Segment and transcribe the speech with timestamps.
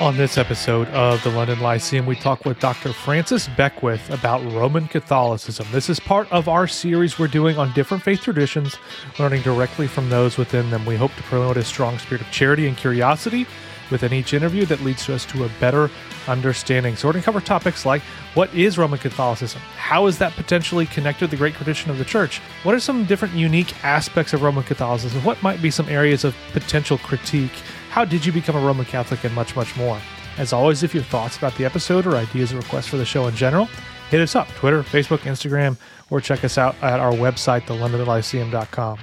[0.00, 2.92] On this episode of the London Lyceum, we talk with Dr.
[2.92, 5.66] Francis Beckwith about Roman Catholicism.
[5.72, 8.76] This is part of our series we're doing on different faith traditions,
[9.18, 10.86] learning directly from those within them.
[10.86, 13.44] We hope to promote a strong spirit of charity and curiosity
[13.90, 15.90] within each interview that leads to us to a better
[16.28, 16.94] understanding.
[16.94, 18.02] So, we're going to cover topics like
[18.34, 19.60] what is Roman Catholicism?
[19.76, 22.38] How is that potentially connected to the great tradition of the church?
[22.62, 25.24] What are some different unique aspects of Roman Catholicism?
[25.24, 27.50] What might be some areas of potential critique?
[27.98, 30.00] How did you become a Roman Catholic, and much, much more.
[30.36, 33.04] As always, if you have thoughts about the episode or ideas or requests for the
[33.04, 33.64] show in general,
[34.08, 35.76] hit us up Twitter, Facebook, Instagram,
[36.08, 39.00] or check us out at our website, thelondonlyceum.com.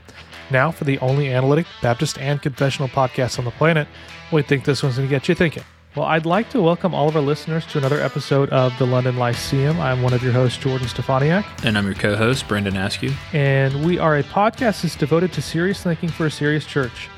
[0.49, 3.89] Now, for the only analytic, Baptist, and confessional podcast on the planet,
[4.31, 5.63] we think this one's going to get you thinking.
[5.97, 9.17] Well, I'd like to welcome all of our listeners to another episode of the London
[9.17, 9.77] Lyceum.
[9.81, 11.65] I'm one of your hosts, Jordan Steffaniak.
[11.65, 13.11] And I'm your co host, Brandon Askew.
[13.33, 17.09] And we are a podcast that's devoted to serious thinking for a serious church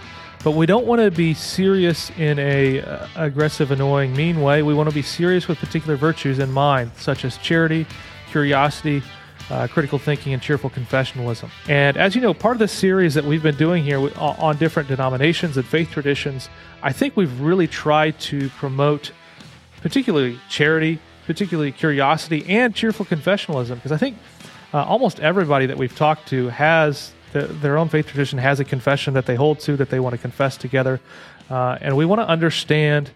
[0.43, 4.63] but we don't want to be serious in a uh, aggressive, annoying, mean way.
[4.63, 7.85] We want to be serious with particular virtues in mind, such as charity,
[8.29, 9.02] curiosity,
[9.49, 11.49] uh, critical thinking, and cheerful confessionalism.
[11.67, 14.89] And as you know, part of the series that we've been doing here on different
[14.89, 16.49] denominations and faith traditions,
[16.83, 19.11] I think we've really tried to promote,
[19.81, 24.17] particularly charity, particularly curiosity, and cheerful confessionalism, because I think
[24.73, 28.66] uh, almost everybody that we've talked to has the, their own faith tradition has a
[28.66, 31.00] confession that they hold to that they want to confess together,
[31.50, 33.11] uh, and we want to understand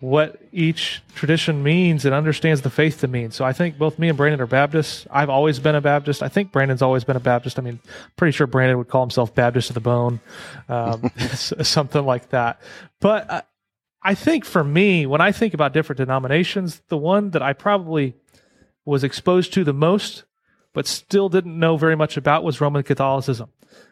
[0.00, 3.30] what each tradition means and understands the faith to mean.
[3.30, 5.06] So I think both me and Brandon are Baptists.
[5.10, 6.22] I've always been a Baptist.
[6.22, 7.58] I think Brandon's always been a Baptist.
[7.58, 7.80] I mean,
[8.16, 10.20] pretty sure Brandon would call himself Baptist to the bone,
[10.68, 12.60] um, something like that.
[13.00, 13.42] But uh,
[14.02, 18.14] I think for me, when I think about different denominations, the one that I probably
[18.84, 20.24] was exposed to the most
[20.76, 23.48] but still didn't know very much about was Roman Catholicism.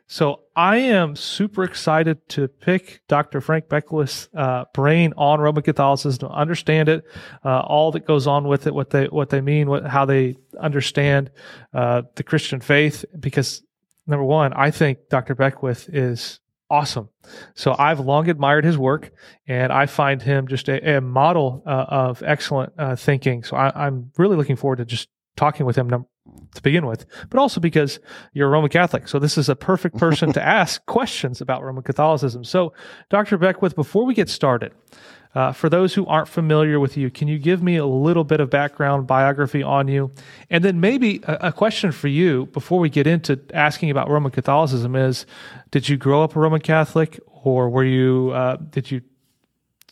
[0.07, 3.41] So I am super excited to pick Dr.
[3.41, 7.07] Frank Beckwith's uh, brain on Roman Catholicism to understand it,
[7.43, 10.37] uh, all that goes on with it, what they what they mean, what how they
[10.61, 11.31] understand
[11.73, 13.07] uh, the Christian faith.
[13.19, 13.63] Because
[14.07, 15.35] number one, I think Dr.
[15.35, 17.09] Beckwith is awesome.
[17.55, 19.11] So I've long admired his work,
[19.49, 23.43] and I find him just a, a model uh, of excellent uh, thinking.
[23.43, 25.89] So I, am really looking forward to just talking with him
[26.55, 28.01] to begin with, but also because
[28.33, 29.09] you're a Roman Catholic.
[29.09, 32.45] So this is a perfect person to ask questions about Roman Catholicism.
[32.45, 32.73] So,
[33.11, 33.37] Dr.
[33.37, 34.73] Beckwith, before we get started,
[35.35, 38.41] uh, for those who aren't familiar with you, can you give me a little bit
[38.41, 40.13] of background biography on you?
[40.49, 44.31] And then maybe a, a question for you before we get into asking about Roman
[44.31, 45.27] Catholicism is
[45.73, 49.03] did you grow up a Roman Catholic or were you, uh, did you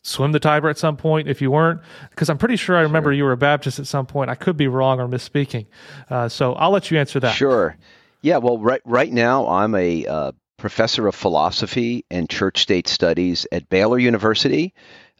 [0.02, 1.80] swim the Tiber at some point if you weren't?
[2.10, 3.14] Because I'm pretty sure I remember sure.
[3.14, 4.30] you were a Baptist at some point.
[4.30, 5.66] I could be wrong or misspeaking.
[6.10, 7.34] Uh, so I'll let you answer that.
[7.34, 7.76] Sure.
[8.20, 8.38] Yeah.
[8.38, 13.68] Well, right right now I'm a uh, professor of philosophy and church state studies at
[13.68, 14.74] Baylor University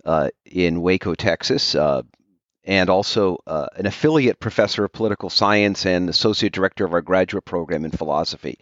[0.05, 1.75] uh, in Waco, Texas.
[1.75, 2.03] Uh,
[2.65, 7.45] and also uh, an affiliate professor of political science and associate director of our graduate
[7.45, 8.57] program in philosophy.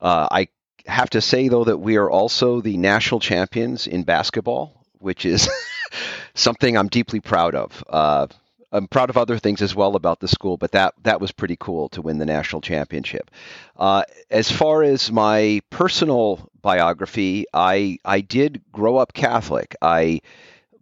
[0.00, 0.48] Uh, I
[0.86, 5.48] have to say, though, that we are also the national champions in basketball which is
[6.34, 7.84] something I'm deeply proud of.
[7.88, 8.26] Uh,
[8.72, 11.56] I'm proud of other things as well about the school, but that that was pretty
[11.56, 13.30] cool to win the national championship.
[13.76, 19.76] Uh, as far as my personal biography, I I did grow up Catholic.
[19.80, 20.22] I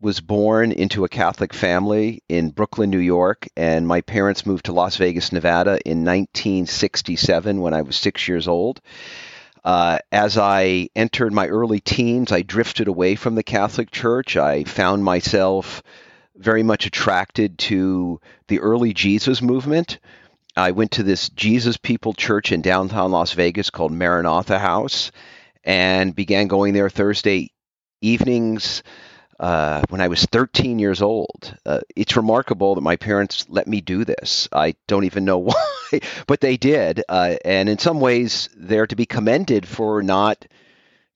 [0.01, 4.73] was born into a Catholic family in Brooklyn, New York, and my parents moved to
[4.73, 8.81] Las Vegas, Nevada in 1967 when I was six years old.
[9.65, 14.37] Uh, as I entered my early teens, I drifted away from the Catholic Church.
[14.37, 15.83] I found myself
[16.35, 19.99] very much attracted to the early Jesus movement.
[20.57, 25.13] I went to this Jesus People church in downtown Las Vegas called Maranatha House
[25.65, 27.53] and began going there Thursday
[28.01, 28.83] evenings
[29.39, 31.57] uh, when I was 13 years old.
[31.65, 34.49] Uh, it's remarkable that my parents let me do this.
[34.53, 35.65] I don't even know why,
[36.27, 37.03] but they did.
[37.09, 40.47] Uh, and in some ways, they're to be commended for not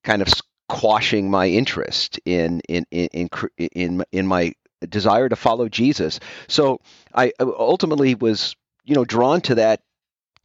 [0.05, 3.29] kind of squashing my interest in in in in
[3.59, 4.53] in, in my
[4.89, 6.21] desire to follow Jesus.
[6.49, 6.81] So
[7.15, 9.81] I ultimately was, you know, drawn to that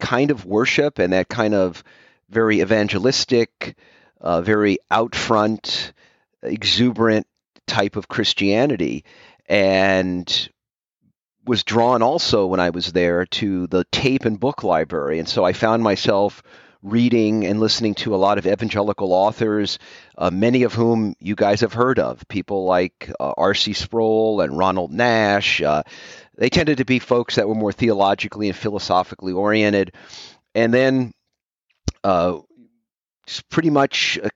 [0.00, 1.84] kind of worship and that kind of
[2.28, 3.76] very evangelistic,
[4.20, 5.92] uh, very out front,
[6.42, 7.26] exuberant
[7.66, 9.04] type of Christianity
[9.46, 10.50] and
[11.44, 15.18] was drawn also when I was there to the tape and book library.
[15.18, 16.42] And so I found myself
[16.82, 19.78] reading and listening to a lot of evangelical authors,
[20.18, 23.72] uh, many of whom you guys have heard of, people like uh, R.C.
[23.72, 25.62] Sproul and Ronald Nash.
[25.62, 25.84] Uh,
[26.36, 29.94] they tended to be folks that were more theologically and philosophically oriented.
[30.54, 31.12] And then
[32.02, 32.40] uh,
[33.48, 34.28] pretty much uh,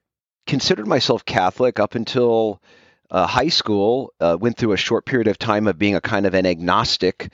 [0.45, 2.61] considered myself Catholic up until
[3.09, 6.25] uh, high school, uh, went through a short period of time of being a kind
[6.25, 7.31] of an agnostic,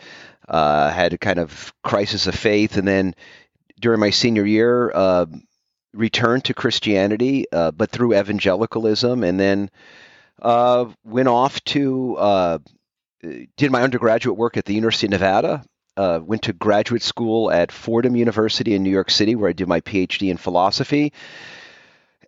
[0.48, 3.16] uh, had a kind of crisis of faith, and then
[3.80, 5.26] during my senior year, uh,
[5.94, 9.70] returned to Christianity, uh, but through evangelicalism, and then
[10.42, 12.60] uh, went off to
[13.56, 15.64] did my undergraduate work at the University of Nevada.
[15.98, 19.82] went to graduate school at Fordham University in New York City, where I did my
[19.82, 21.14] PhD in philosophy,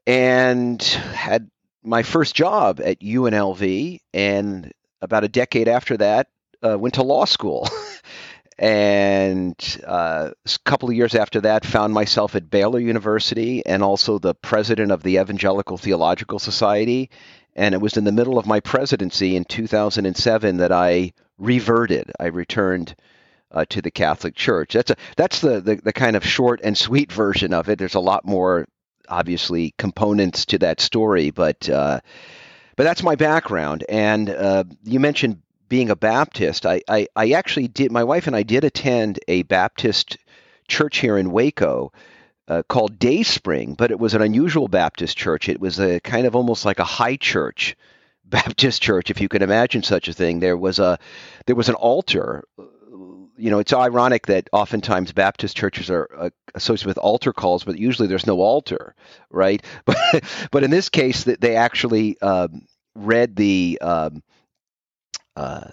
[0.08, 1.50] and had
[1.86, 4.72] my first job at UNLV, and
[5.02, 6.28] about a decade after that,
[6.64, 7.68] uh, went to law school.
[8.58, 9.56] and
[9.86, 14.34] uh, a couple of years after that, found myself at Baylor University and also the
[14.34, 17.10] president of the Evangelical Theological Society.
[17.56, 22.12] And it was in the middle of my presidency in 2007 that I reverted.
[22.20, 22.96] I returned
[23.52, 24.74] uh, to the Catholic Church.
[24.74, 27.80] That's a that's the, the the kind of short and sweet version of it.
[27.80, 28.68] There's a lot more
[29.10, 32.00] obviously components to that story, but uh,
[32.76, 33.86] but that's my background.
[33.88, 36.66] And uh, you mentioned being a Baptist.
[36.66, 37.92] I, I, I actually did.
[37.92, 40.18] My wife and I did attend a Baptist
[40.68, 41.92] church here in Waco.
[42.48, 45.50] Uh, called Dayspring, but it was an unusual Baptist church.
[45.50, 47.76] It was a kind of almost like a high church
[48.24, 50.42] Baptist church, if you can imagine such a thing.
[50.42, 51.00] There was a
[51.48, 52.44] there was an altar
[53.38, 57.78] you know, it's ironic that oftentimes Baptist churches are uh, associated with altar calls, but
[57.78, 58.96] usually there's no altar,
[59.30, 59.64] right?
[59.86, 62.66] But but in this case, they actually um,
[62.96, 64.24] read the um,
[65.36, 65.72] uh,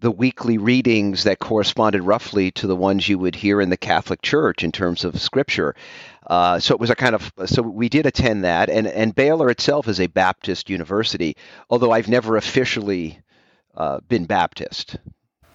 [0.00, 4.20] the weekly readings that corresponded roughly to the ones you would hear in the Catholic
[4.20, 5.74] Church in terms of Scripture.
[6.26, 9.50] Uh, so it was a kind of so we did attend that, and and Baylor
[9.50, 11.36] itself is a Baptist university,
[11.70, 13.20] although I've never officially
[13.76, 14.96] uh, been Baptist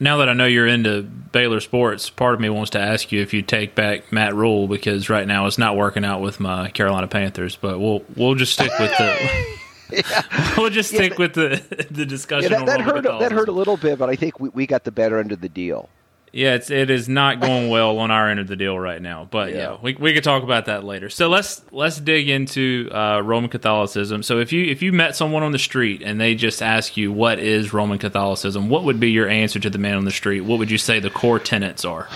[0.02, 3.22] now that I know you're into Baylor sports, part of me wants to ask you
[3.22, 6.72] if you take back Matt Rhule because right now it's not working out with my
[6.72, 7.56] Carolina Panthers.
[7.56, 9.56] But we'll we'll just stick with the.
[9.92, 10.54] yeah.
[10.58, 12.52] we'll just stick yeah, with the the discussion.
[12.52, 13.04] Yeah, that, that hurt.
[13.04, 15.40] That hurt a little bit, but I think we, we got the better end of
[15.40, 15.88] the deal.
[16.34, 19.28] Yeah, it's it is not going well on our end of the deal right now.
[19.30, 21.10] But yeah, yeah we we could talk about that later.
[21.10, 24.24] So let's let's dig into uh, Roman Catholicism.
[24.24, 27.12] So if you if you met someone on the street and they just ask you
[27.12, 30.42] what is Roman Catholicism, what would be your answer to the man on the street?
[30.42, 32.08] What would you say the core tenets are?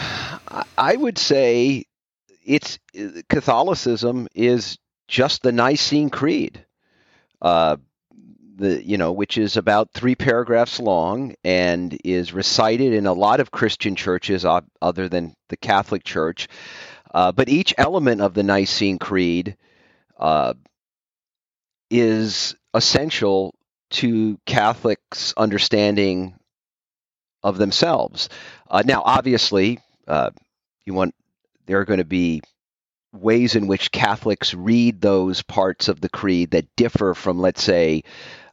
[0.77, 1.85] I would say
[2.45, 2.79] it's
[3.27, 4.77] Catholicism is
[5.09, 6.65] just the Nicene Creed.
[7.41, 7.77] Uh,
[8.57, 13.39] the you know which is about three paragraphs long and is recited in a lot
[13.39, 14.45] of Christian churches
[14.81, 16.47] other than the Catholic Church.
[17.13, 19.55] Uh, but each element of the Nicene Creed
[20.19, 20.53] uh,
[21.89, 23.55] is essential
[23.91, 26.35] to Catholics' understanding
[27.43, 28.27] of themselves.
[28.69, 30.31] Uh, now, obviously, uh,
[30.85, 31.13] you want
[31.67, 32.41] there are going to be
[33.13, 38.03] ways in which Catholics read those parts of the creed that differ from, let's say,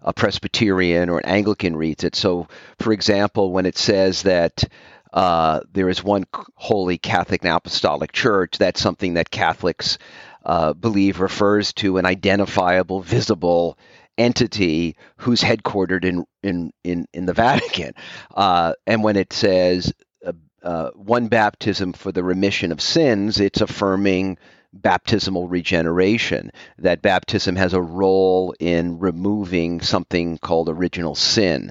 [0.02, 2.14] a Presbyterian or an Anglican reads it.
[2.16, 4.64] So, for example, when it says that
[5.12, 9.99] uh, there is one holy Catholic and Apostolic Church, that's something that Catholics
[10.44, 13.78] uh, believe refers to an identifiable, visible
[14.19, 17.94] entity who's headquartered in in in, in the Vatican.
[18.34, 19.93] Uh, and when it says
[20.26, 20.32] uh,
[20.62, 24.38] uh, one baptism for the remission of sins, it's affirming
[24.72, 31.70] baptismal regeneration, that baptism has a role in removing something called original sin.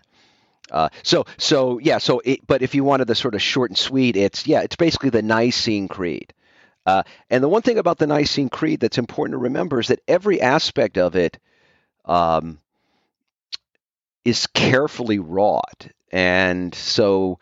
[0.70, 3.78] Uh, so, so yeah, so it, but if you wanted the sort of short and
[3.78, 6.34] sweet, it's yeah, it's basically the Nicene Creed.
[6.86, 10.02] Uh, and the one thing about the Nicene Creed that's important to remember is that
[10.08, 11.38] every aspect of it
[12.06, 12.60] um,
[14.24, 17.40] is carefully wrought, and so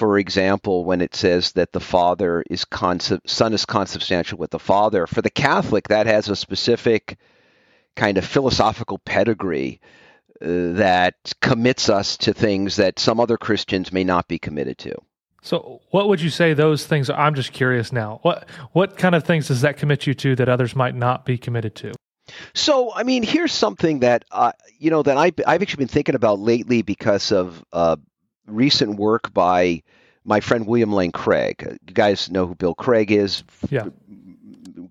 [0.00, 4.58] for example, when it says that the Father is concept, Son is consubstantial with the
[4.58, 7.18] Father, for the Catholic, that has a specific
[7.96, 9.78] kind of philosophical pedigree
[10.40, 14.94] uh, that commits us to things that some other Christians may not be committed to.
[15.42, 17.10] So, what would you say those things?
[17.10, 17.20] Are?
[17.20, 18.20] I'm just curious now.
[18.22, 21.36] What what kind of things does that commit you to that others might not be
[21.36, 21.92] committed to?
[22.54, 26.14] So, I mean, here's something that uh, you know that I, I've actually been thinking
[26.14, 27.96] about lately because of uh,
[28.46, 29.82] recent work by
[30.24, 31.78] my friend William Lane Craig.
[31.86, 33.42] You guys know who Bill Craig is.
[33.70, 33.86] Yeah.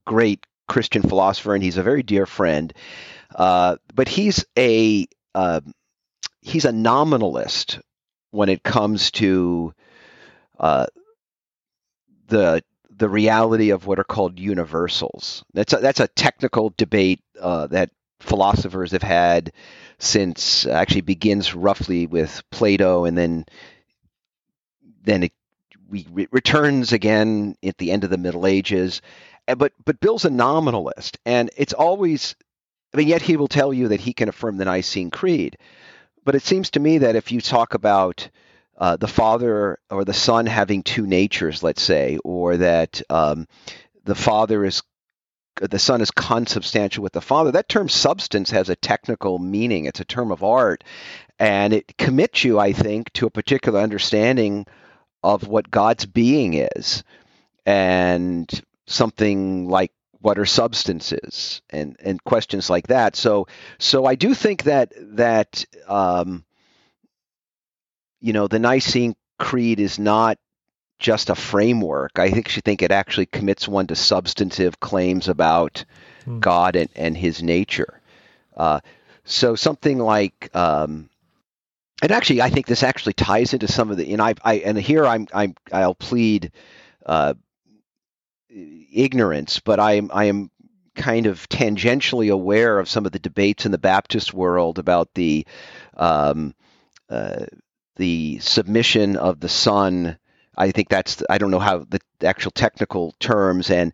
[0.06, 2.74] Great Christian philosopher, and he's a very dear friend.
[3.34, 5.62] Uh, but he's a uh,
[6.42, 7.80] he's a nominalist
[8.32, 9.74] when it comes to
[10.60, 10.88] uh,
[12.28, 15.44] the the reality of what are called universals.
[15.54, 19.52] That's a, that's a technical debate uh, that philosophers have had
[20.00, 23.46] since actually begins roughly with Plato and then
[25.04, 25.34] then it
[25.90, 29.02] we returns again at the end of the Middle Ages.
[29.48, 32.36] But but Bill's a nominalist, and it's always.
[32.94, 35.58] I mean, yet he will tell you that he can affirm the Nicene Creed.
[36.26, 38.30] but it seems to me that if you talk about
[38.78, 43.48] uh, the father or the son having two natures, let's say, or that um,
[44.06, 44.84] the father is
[45.60, 47.52] the son is consubstantial with the father.
[47.52, 49.86] That term substance has a technical meaning.
[49.86, 50.84] It's a term of art,
[51.38, 54.66] and it commits you, I think, to a particular understanding
[55.24, 57.04] of what God's being is,
[57.66, 58.50] and
[58.88, 63.16] something like what are substances and and questions like that.
[63.16, 63.48] So
[63.80, 66.46] so I do think that that um,
[68.20, 70.38] you know the Nicene Creed is not
[71.00, 72.20] just a framework.
[72.20, 75.86] I think she think it actually commits one to substantive claims about
[76.26, 76.40] hmm.
[76.40, 78.02] God and, and His nature.
[78.56, 78.82] Uh,
[79.24, 81.10] so something like, um,
[82.02, 84.12] and actually, I think this actually ties into some of the.
[84.14, 86.52] And I, I and here I'm, I'm, I'll plead
[87.06, 87.34] uh,
[88.50, 90.52] ignorance, but I am, I am
[90.96, 95.46] kind of tangentially aware of some of the debates in the Baptist world about the,
[95.96, 96.54] um,
[97.10, 97.46] uh,
[97.96, 100.18] the submission of the Son
[100.60, 103.94] I think that's I don't know how the actual technical terms and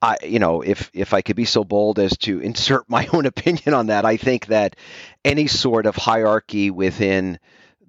[0.00, 3.26] I you know if if I could be so bold as to insert my own
[3.26, 4.76] opinion on that, I think that
[5.24, 7.38] any sort of hierarchy within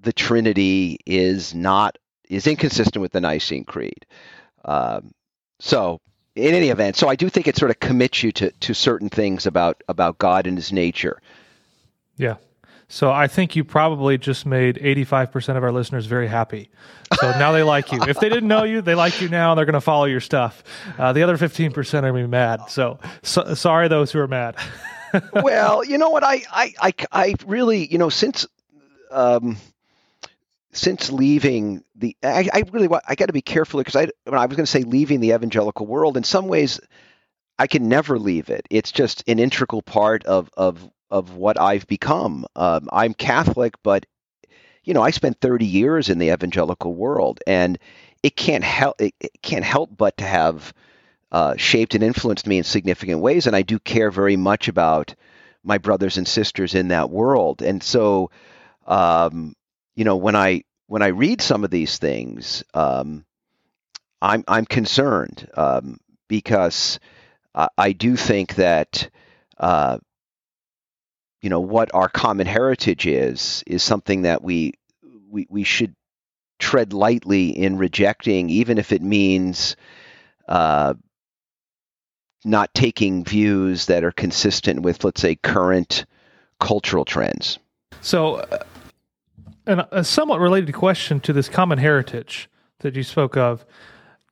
[0.02, 1.98] the Trinity is not
[2.30, 4.06] is inconsistent with the Nicene Creed.
[4.66, 5.12] Um,
[5.60, 6.02] so
[6.36, 9.10] in any event, so I do think it sort of commits you to to certain
[9.10, 11.22] things about about God and His nature.
[12.18, 12.36] Yeah.
[12.90, 16.70] So I think you probably just made 85% of our listeners very happy.
[17.20, 18.02] So now they like you.
[18.08, 19.52] If they didn't know you, they like you now.
[19.52, 20.64] and They're going to follow your stuff.
[20.98, 22.70] Uh, the other 15% are going to be mad.
[22.70, 24.56] So, so sorry, those who are mad.
[25.34, 26.24] well, you know what?
[26.24, 28.48] I, I, I, I really, you know, since,
[29.12, 29.58] um,
[30.72, 34.46] since leaving the, I, I really, I got to be careful because I, when I
[34.46, 36.80] was going to say leaving the evangelical world, in some ways,
[37.60, 38.66] I can never leave it.
[38.70, 42.46] It's just an integral part of, of of what I've become.
[42.56, 44.06] Um, I'm Catholic, but
[44.84, 47.78] you know, I spent 30 years in the evangelical world, and
[48.24, 50.74] it can't help it, it can't help but to have
[51.32, 53.48] uh, shaped and influenced me in significant ways.
[53.48, 55.14] And I do care very much about
[55.64, 57.62] my brothers and sisters in that world.
[57.62, 58.32] And so,
[58.86, 59.56] um,
[59.96, 63.26] you know, when I when I read some of these things, um,
[64.22, 66.00] I'm I'm concerned um,
[66.30, 67.00] because
[67.54, 69.10] I, I, do think that
[69.58, 69.98] uh,
[71.48, 74.74] you know what our common heritage is is something that we
[75.30, 75.96] we, we should
[76.60, 79.78] tread lightly in rejecting, even if it means
[80.50, 80.94] uh,
[82.44, 86.04] not taking views that are consistent with, let's say, current
[86.60, 87.60] cultural trends.
[88.02, 88.66] So, uh,
[89.66, 92.50] and a somewhat related question to this common heritage
[92.80, 93.66] that you spoke of,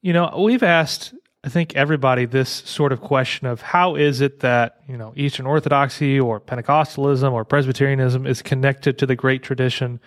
[0.01, 1.13] you know, we've asked
[1.45, 5.45] I think everybody this sort of question of how is it that you know Eastern
[5.45, 9.99] Orthodoxy or Pentecostalism or Presbyterianism is connected to the great tradition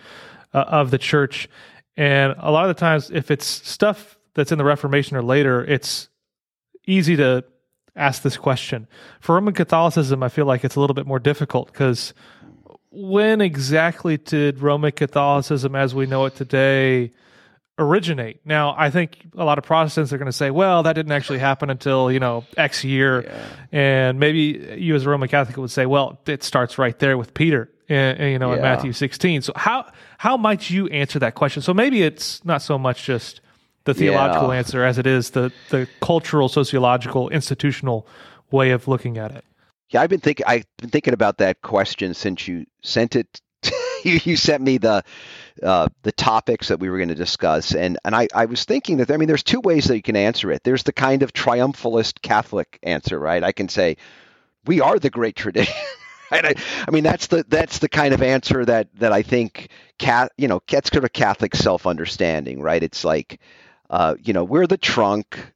[0.53, 1.47] uh, of the church,
[1.95, 5.63] and a lot of the times, if it's stuff that's in the Reformation or later,
[5.63, 6.09] it's
[6.85, 7.45] easy to
[7.95, 8.85] ask this question.
[9.21, 12.13] For Roman Catholicism, I feel like it's a little bit more difficult because
[12.91, 17.11] when exactly did Roman Catholicism, as we know it today,
[17.79, 18.41] originate.
[18.45, 21.39] Now, I think a lot of Protestants are going to say, well, that didn't actually
[21.39, 23.23] happen until, you know, X year.
[23.23, 23.45] Yeah.
[23.71, 27.33] And maybe you as a Roman Catholic would say, well, it starts right there with
[27.33, 28.57] Peter, in, you know, yeah.
[28.57, 29.41] in Matthew 16.
[29.43, 31.63] So how, how might you answer that question?
[31.63, 33.41] So maybe it's not so much just
[33.85, 34.59] the theological yeah.
[34.59, 38.05] answer as it is the, the cultural, sociological, institutional
[38.51, 39.45] way of looking at it.
[39.89, 40.45] Yeah, I've been thinking.
[40.47, 43.41] I've been thinking about that question since you sent it.
[44.03, 45.03] you, you sent me the
[45.61, 47.73] uh, the topics that we were going to discuss.
[47.73, 50.15] And and I, I was thinking that I mean there's two ways that you can
[50.15, 50.63] answer it.
[50.63, 53.43] There's the kind of triumphalist Catholic answer, right?
[53.43, 53.97] I can say
[54.65, 55.75] we are the great tradition.
[56.31, 56.53] I,
[56.87, 60.47] I, mean that's the that's the kind of answer that that I think cat you
[60.47, 62.81] know gets sort of Catholic self understanding, right?
[62.81, 63.39] It's like
[63.89, 65.53] uh, you know we're the trunk.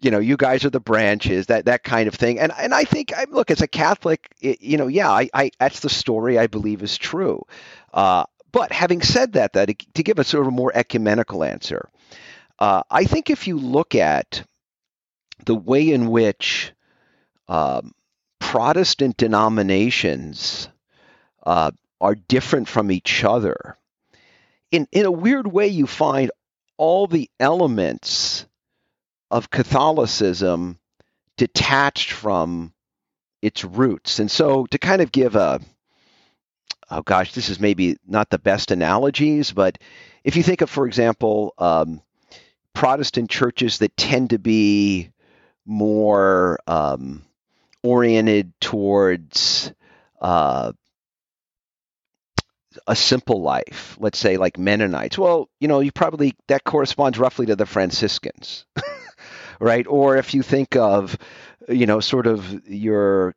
[0.00, 2.38] You know, you guys are the branches, that that kind of thing.
[2.38, 5.80] And and I think, look, as a Catholic, it, you know, yeah, I, I that's
[5.80, 7.44] the story I believe is true.
[7.92, 11.88] Uh, but having said that, that to give a sort of a more ecumenical answer,
[12.58, 14.44] uh, I think if you look at
[15.44, 16.72] the way in which
[17.48, 17.94] um,
[18.38, 20.68] Protestant denominations
[21.44, 23.76] uh, are different from each other,
[24.70, 26.30] in in a weird way, you find
[26.76, 28.46] all the elements
[29.30, 30.78] of Catholicism
[31.36, 32.72] detached from
[33.42, 34.18] its roots.
[34.18, 35.60] And so, to kind of give a
[36.90, 39.78] oh gosh, this is maybe not the best analogies, but
[40.24, 42.02] if you think of, for example, um,
[42.74, 45.10] Protestant churches that tend to be
[45.66, 47.22] more um,
[47.82, 49.72] oriented towards
[50.20, 50.72] uh,
[52.86, 57.46] a simple life, let's say like Mennonites, well, you know, you probably that corresponds roughly
[57.46, 58.64] to the Franciscans,
[59.60, 59.86] right?
[59.86, 61.16] Or if you think of,
[61.68, 63.34] you know, sort of your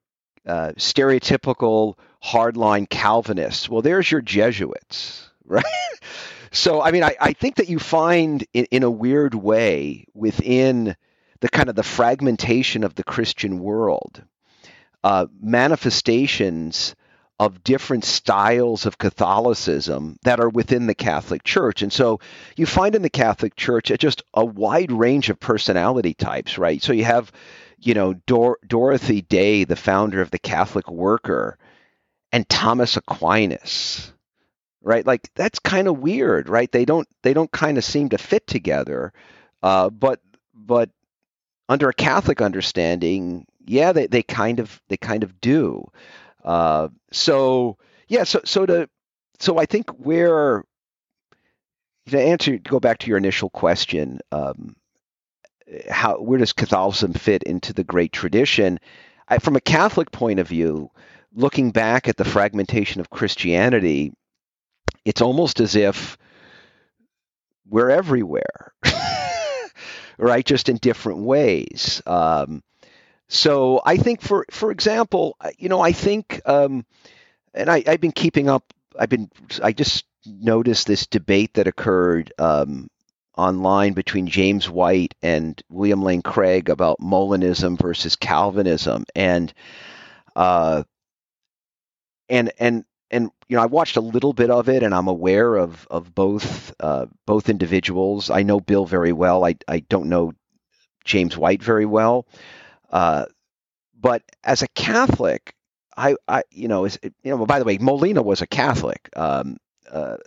[0.47, 5.63] uh, stereotypical hardline Calvinists, well, there's your Jesuits, right?
[6.51, 10.95] so, I mean, I, I think that you find in, in a weird way within
[11.41, 14.23] the kind of the fragmentation of the Christian world
[15.03, 16.95] uh, manifestations
[17.45, 21.81] of different styles of Catholicism that are within the Catholic Church.
[21.81, 22.21] And so
[22.55, 26.81] you find in the Catholic Church just a wide range of personality types, right?
[26.81, 27.31] So you have,
[27.79, 31.57] you know, Dor- Dorothy Day, the founder of the Catholic Worker,
[32.31, 34.13] and Thomas Aquinas,
[34.81, 35.05] right?
[35.05, 36.71] Like that's kind of weird, right?
[36.71, 39.11] They don't they don't kind of seem to fit together.
[39.61, 40.21] Uh, but
[40.53, 40.89] but
[41.67, 45.91] under a Catholic understanding, yeah, they, they kind of they kind of do.
[46.43, 48.89] Uh, so yeah, so so to
[49.39, 50.63] so I think where
[52.07, 54.75] to answer go back to your initial question, um,
[55.89, 58.79] how where does Catholicism fit into the great tradition?
[59.27, 60.89] I, from a Catholic point of view,
[61.33, 64.13] looking back at the fragmentation of Christianity,
[65.05, 66.17] it's almost as if
[67.67, 68.73] we're everywhere,
[70.17, 70.45] right?
[70.45, 72.01] Just in different ways.
[72.05, 72.61] Um,
[73.33, 76.85] so I think, for for example, you know, I think, um,
[77.53, 78.73] and I, have been keeping up.
[78.97, 79.29] I've been.
[79.61, 82.89] I just noticed this debate that occurred um,
[83.35, 89.51] online between James White and William Lane Craig about Molinism versus Calvinism, and
[90.35, 90.83] uh,
[92.29, 95.55] and and and you know I watched a little bit of it, and I'm aware
[95.55, 98.29] of of both uh, both individuals.
[98.29, 99.43] I know Bill very well.
[99.43, 100.33] I I don't know
[101.03, 102.27] James White very well.
[102.93, 103.25] Uh,
[103.99, 105.55] but as a Catholic,
[105.97, 109.09] I, I you know, is, you know, by the way, Molina was a Catholic.
[109.15, 109.57] Um,
[109.91, 110.17] uh,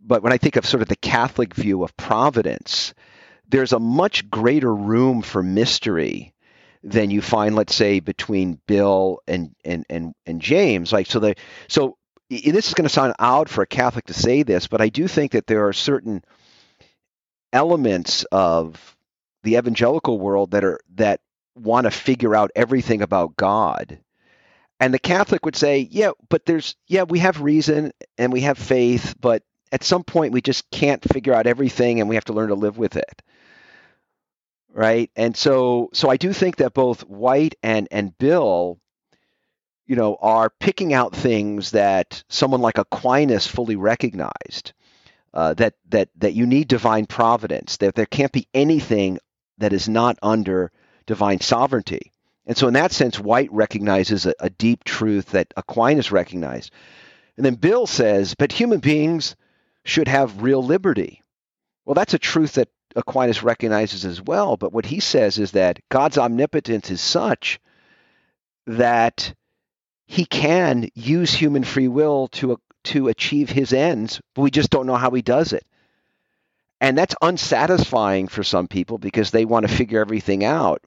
[0.00, 2.94] but when I think of sort of the Catholic view of providence,
[3.48, 6.32] there's a much greater room for mystery
[6.84, 10.92] than you find, let's say, between Bill and and and, and James.
[10.92, 11.34] Like so, the
[11.66, 11.96] so
[12.30, 15.08] this is going to sound odd for a Catholic to say this, but I do
[15.08, 16.22] think that there are certain
[17.52, 18.96] elements of
[19.42, 21.20] the evangelical world that are that
[21.60, 23.98] want to figure out everything about God.
[24.80, 28.58] And the Catholic would say, yeah, but there's, yeah, we have reason and we have
[28.58, 29.42] faith, but
[29.72, 32.54] at some point we just can't figure out everything and we have to learn to
[32.54, 33.22] live with it.
[34.72, 35.10] Right.
[35.16, 38.78] And so, so I do think that both White and, and Bill,
[39.86, 44.72] you know, are picking out things that someone like Aquinas fully recognized.
[45.34, 47.76] Uh, that that that you need divine providence.
[47.76, 49.18] That there can't be anything
[49.58, 50.72] that is not under
[51.08, 52.12] divine sovereignty.
[52.46, 56.70] And so, in that sense, White recognizes a, a deep truth that Aquinas recognized.
[57.36, 59.34] And then Bill says, but human beings
[59.84, 61.22] should have real liberty.
[61.84, 64.56] Well, that's a truth that Aquinas recognizes as well.
[64.56, 67.60] But what he says is that God's omnipotence is such
[68.66, 69.34] that
[70.06, 74.86] he can use human free will to, to achieve his ends, but we just don't
[74.86, 75.64] know how he does it.
[76.80, 80.82] And that's unsatisfying for some people because they want to figure everything out.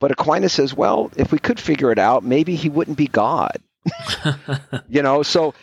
[0.00, 3.58] But Aquinas says, well, if we could figure it out, maybe he wouldn't be God.
[4.88, 5.54] you know, so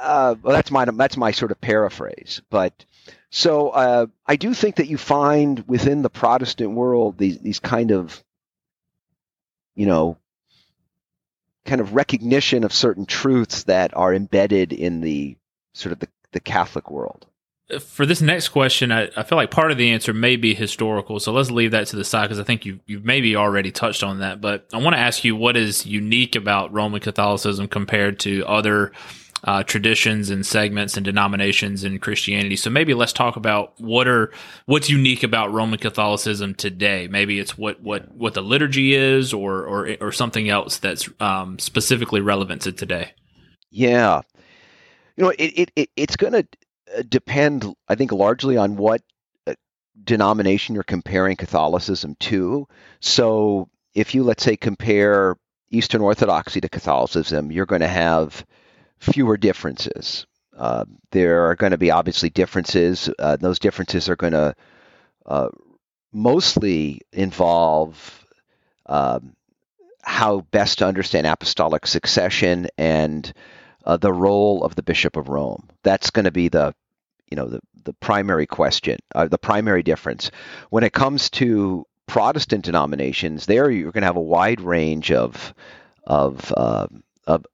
[0.00, 2.42] uh, well, that's my that's my sort of paraphrase.
[2.50, 2.84] But
[3.30, 7.90] so uh, I do think that you find within the Protestant world these these kind
[7.90, 8.22] of,
[9.74, 10.16] you know,
[11.64, 15.36] kind of recognition of certain truths that are embedded in the
[15.74, 17.26] sort of the, the Catholic world
[17.80, 21.20] for this next question, I, I, feel like part of the answer may be historical.
[21.20, 24.02] So let's leave that to the side because I think you you maybe already touched
[24.02, 24.40] on that.
[24.40, 28.92] But I want to ask you what is unique about Roman Catholicism compared to other
[29.44, 32.56] uh, traditions and segments and denominations in Christianity.
[32.56, 34.32] So maybe let's talk about what are
[34.64, 37.06] what's unique about Roman Catholicism today.
[37.06, 41.58] Maybe it's what what what the liturgy is, or or or something else that's um,
[41.58, 43.12] specifically relevant to today.
[43.70, 44.22] Yeah,
[45.16, 46.46] you know, it, it, it it's going to
[47.08, 49.02] depend, I think, largely on what
[49.46, 49.54] uh,
[50.02, 52.66] denomination you're comparing Catholicism to.
[53.00, 55.36] So, if you, let's say, compare
[55.70, 58.44] Eastern Orthodoxy to Catholicism, you're going to have
[58.98, 60.26] fewer differences.
[60.56, 63.08] Uh, there are going to be obviously differences.
[63.18, 64.54] Uh, those differences are going to
[65.26, 65.48] uh,
[66.12, 68.26] mostly involve
[68.86, 69.36] um,
[70.02, 73.32] how best to understand apostolic succession and
[73.88, 75.68] uh, the role of the Bishop of Rome.
[75.82, 76.74] That's going to be the
[77.30, 80.30] you know the the primary question, uh, the primary difference.
[80.70, 85.54] When it comes to Protestant denominations, there you're going to have a wide range of
[86.04, 86.86] of uh,
[87.26, 87.44] of,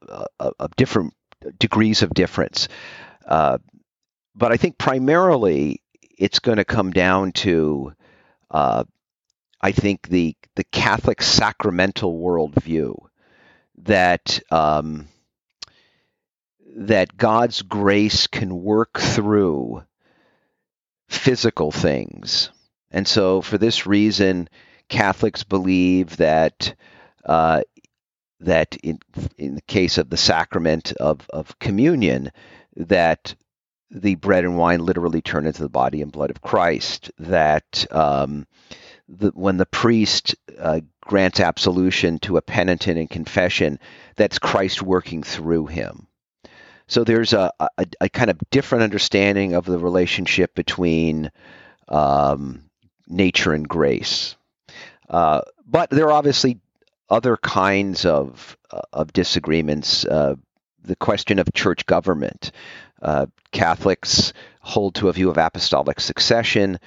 [0.41, 1.15] of different
[1.59, 2.69] degrees of difference.
[3.27, 3.59] Uh,
[4.35, 5.81] but I think primarily
[6.19, 7.93] it's going to come down to,
[8.51, 8.85] uh,
[9.61, 12.97] I think the the Catholic sacramental worldview
[13.79, 15.09] that um,
[16.75, 19.85] that God's grace can work through
[21.09, 22.51] physical things,
[22.91, 24.49] and so for this reason,
[24.89, 26.75] Catholics believe that.
[27.25, 27.63] Uh,
[28.41, 28.99] that in,
[29.39, 32.31] in the case of the sacrament of, of communion,
[32.77, 33.35] that
[33.91, 37.11] the bread and wine literally turn into the body and blood of Christ.
[37.19, 38.47] That um,
[39.09, 43.79] the, when the priest uh, grants absolution to a penitent in confession,
[44.17, 46.09] that's Christ working through him.
[46.87, 51.31] So there's a, a, a kind of different understanding of the relationship between
[51.89, 52.65] um,
[53.09, 54.37] nature and grace.
[55.09, 56.61] Uh, but there are obviously
[57.11, 60.05] other kinds of uh, of disagreements.
[60.05, 60.37] Uh,
[60.83, 62.51] the question of church government.
[63.01, 66.79] Uh, Catholics hold to a view of apostolic succession.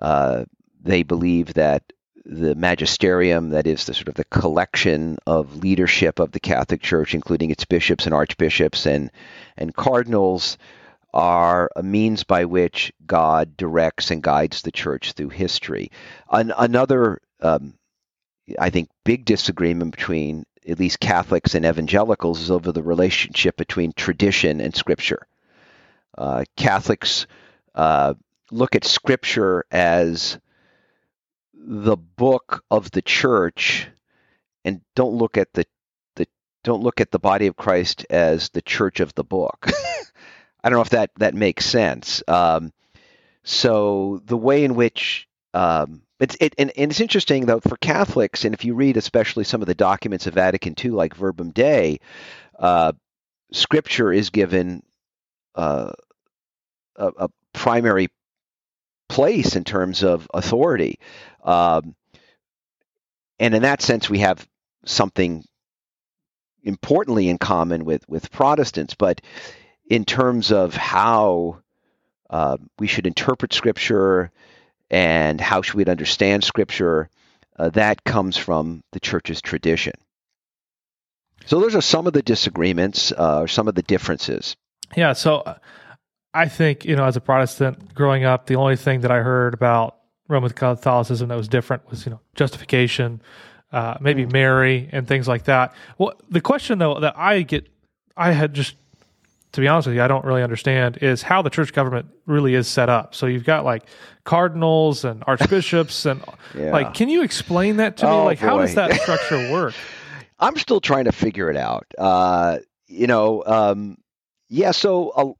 [0.00, 0.44] Uh,
[0.82, 1.82] they believe that
[2.24, 7.14] the magisterium, that is the sort of the collection of leadership of the Catholic Church,
[7.14, 9.10] including its bishops and archbishops and
[9.56, 10.56] and cardinals,
[11.12, 15.90] are a means by which God directs and guides the church through history.
[16.30, 17.74] An, another, um,
[18.58, 23.92] I think, big disagreement between at least Catholics and evangelicals is over the relationship between
[23.92, 25.26] tradition and Scripture.
[26.16, 27.26] Uh, Catholics
[27.74, 28.14] uh,
[28.50, 30.38] look at Scripture as
[31.64, 33.88] the book of the church,
[34.64, 35.64] and don't look at the,
[36.16, 36.26] the
[36.64, 39.66] don't look at the body of Christ as the church of the book.
[40.64, 42.22] I don't know if that that makes sense.
[42.28, 42.72] Um,
[43.44, 48.44] so the way in which um, it's it, and, and, it's interesting though for Catholics,
[48.44, 51.98] and if you read especially some of the documents of Vatican II, like Verbum Dei,
[52.58, 52.92] uh,
[53.52, 54.82] Scripture is given
[55.54, 55.92] uh,
[56.96, 58.08] a, a, primary
[59.12, 60.98] place in terms of authority,
[61.44, 61.94] um,
[63.38, 64.48] and in that sense, we have
[64.86, 65.44] something
[66.62, 68.94] importantly in common with with Protestants.
[68.94, 69.20] But
[69.86, 71.62] in terms of how
[72.30, 74.30] uh, we should interpret Scripture
[74.90, 77.10] and how should we understand Scripture,
[77.58, 79.94] uh, that comes from the church's tradition.
[81.44, 84.56] So those are some of the disagreements, uh, some of the differences.
[84.96, 85.12] Yeah.
[85.12, 85.42] So
[86.34, 89.54] I think you know, as a Protestant growing up, the only thing that I heard
[89.54, 89.96] about
[90.28, 93.20] Roman Catholicism that was different was you know justification,
[93.72, 94.32] uh, maybe mm.
[94.32, 95.74] Mary and things like that.
[95.98, 97.68] Well, the question though that I get,
[98.16, 98.76] I had just
[99.52, 102.54] to be honest with you, I don't really understand is how the church government really
[102.54, 103.14] is set up.
[103.14, 103.84] So you've got like
[104.24, 106.24] cardinals and archbishops and
[106.56, 106.72] yeah.
[106.72, 108.12] like, can you explain that to me?
[108.12, 108.46] Oh, like, boy.
[108.46, 109.74] how does that structure work?
[110.38, 111.86] I'm still trying to figure it out.
[111.98, 113.98] Uh, you know, um,
[114.48, 114.70] yeah.
[114.70, 115.32] So, uh,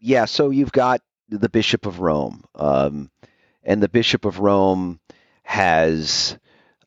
[0.00, 0.24] yeah.
[0.24, 3.10] So you've got the Bishop of Rome, um,
[3.62, 5.00] and the Bishop of Rome
[5.42, 6.38] has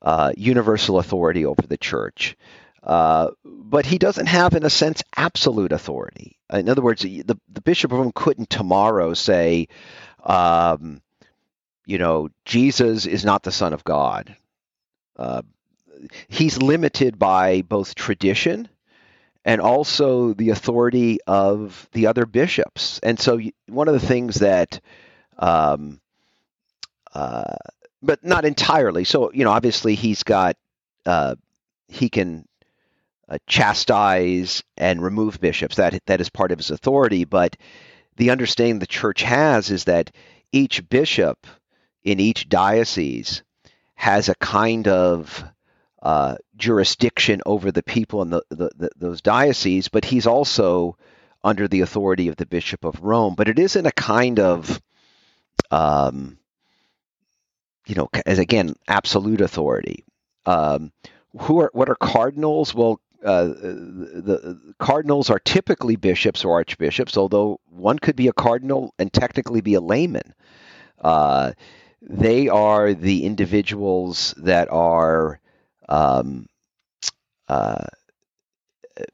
[0.01, 2.35] uh, universal authority over the church.
[2.83, 6.37] Uh, but he doesn't have, in a sense, absolute authority.
[6.51, 9.69] In other words, the, the Bishop of Rome couldn't tomorrow say,
[10.23, 11.01] um,
[11.85, 14.35] you know, Jesus is not the Son of God.
[15.15, 15.43] Uh,
[16.27, 18.67] he's limited by both tradition
[19.45, 22.99] and also the authority of the other bishops.
[23.03, 24.79] And so, one of the things that,
[25.37, 25.99] um,
[27.13, 27.55] uh,
[28.01, 29.03] but not entirely.
[29.03, 30.55] So, you know, obviously he's got,
[31.05, 31.35] uh,
[31.87, 32.47] he can
[33.29, 35.77] uh, chastise and remove bishops.
[35.77, 37.23] That that is part of his authority.
[37.23, 37.57] But
[38.17, 40.11] the understanding the church has is that
[40.51, 41.47] each bishop
[42.03, 43.43] in each diocese
[43.95, 45.43] has a kind of
[46.03, 50.97] uh, jurisdiction over the people in the, the, the, those dioceses, but he's also
[51.45, 53.35] under the authority of the Bishop of Rome.
[53.35, 54.81] But it isn't a kind of,
[55.71, 56.37] um,
[57.87, 60.03] you know, as again, absolute authority.
[60.45, 60.91] Um,
[61.39, 62.75] who are what are cardinals?
[62.75, 68.33] Well, uh, the, the, cardinals are typically bishops or archbishops, although one could be a
[68.33, 70.33] cardinal and technically be a layman.
[70.99, 71.53] Uh,
[72.01, 75.39] they are the individuals that are
[75.89, 76.47] um,
[77.47, 77.85] uh,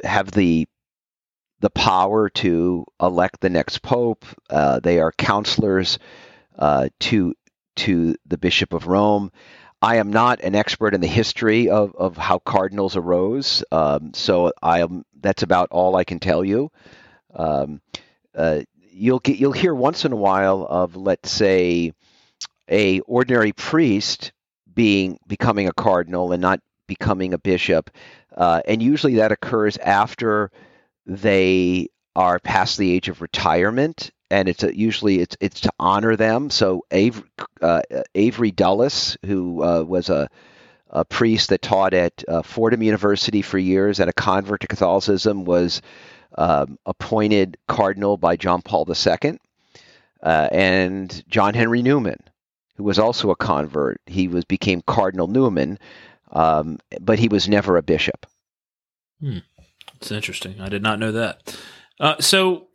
[0.04, 0.68] have the
[1.62, 4.26] the power to elect the next pope.
[4.50, 6.00] Uh, they are counselors
[6.58, 7.34] uh, to
[7.78, 9.32] to the Bishop of Rome.
[9.82, 14.52] I am not an expert in the history of, of how cardinals arose, um, so
[14.62, 15.06] I am.
[15.22, 16.72] That's about all I can tell you.
[17.34, 17.82] Um,
[18.36, 21.94] uh, you'll get you'll hear once in a while of let's say
[22.70, 24.34] a ordinary priest
[24.80, 27.90] being becoming a cardinal and not becoming a bishop,
[28.38, 30.52] uh, and usually that occurs after
[31.06, 36.16] they are past the age of retirement, and it's a, usually it's it's to honor
[36.16, 36.50] them.
[36.50, 37.28] So Avery,
[37.62, 37.82] uh,
[38.16, 40.30] Avery Dulles, who uh, was a
[40.92, 45.44] a priest that taught at uh, Fordham University for years and a convert to Catholicism,
[45.44, 45.82] was
[46.38, 49.40] um, appointed cardinal by John Paul II.
[50.24, 52.20] Uh, and John Henry Newman,
[52.80, 55.78] who was also a convert, he was became Cardinal Newman,
[56.32, 58.26] um, but he was never a bishop.
[59.20, 59.40] Hmm.
[59.96, 60.62] It's interesting.
[60.62, 61.60] I did not know that.
[62.00, 62.68] Uh, so,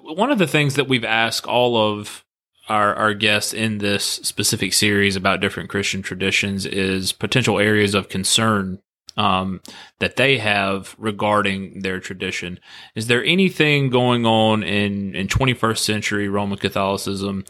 [0.00, 2.24] one of the things that we've asked all of
[2.68, 8.08] our, our guests in this specific series about different Christian traditions is potential areas of
[8.08, 8.78] concern
[9.16, 9.60] um,
[9.98, 12.60] that they have regarding their tradition.
[12.94, 17.44] Is there anything going on in, in 21st century Roman Catholicism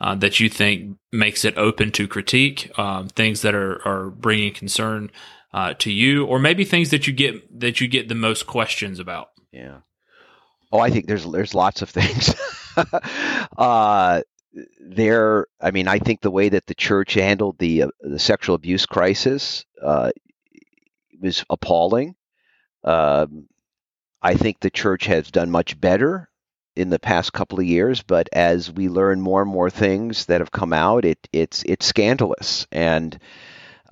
[0.00, 2.70] uh, that you think makes it open to critique?
[2.78, 5.10] Um, things that are, are bringing concern
[5.52, 8.98] uh, to you, or maybe things that you get that you get the most questions
[8.98, 9.30] about?
[9.52, 9.78] Yeah.
[10.72, 12.34] Oh, I think there's there's lots of things.
[13.58, 14.22] uh,
[14.80, 18.54] there, I mean, I think the way that the church handled the uh, the sexual
[18.54, 20.10] abuse crisis uh,
[21.20, 22.14] was appalling.
[22.84, 23.46] Um,
[24.22, 26.28] I think the church has done much better
[26.76, 30.40] in the past couple of years, but as we learn more and more things that
[30.40, 33.18] have come out, it it's it's scandalous, and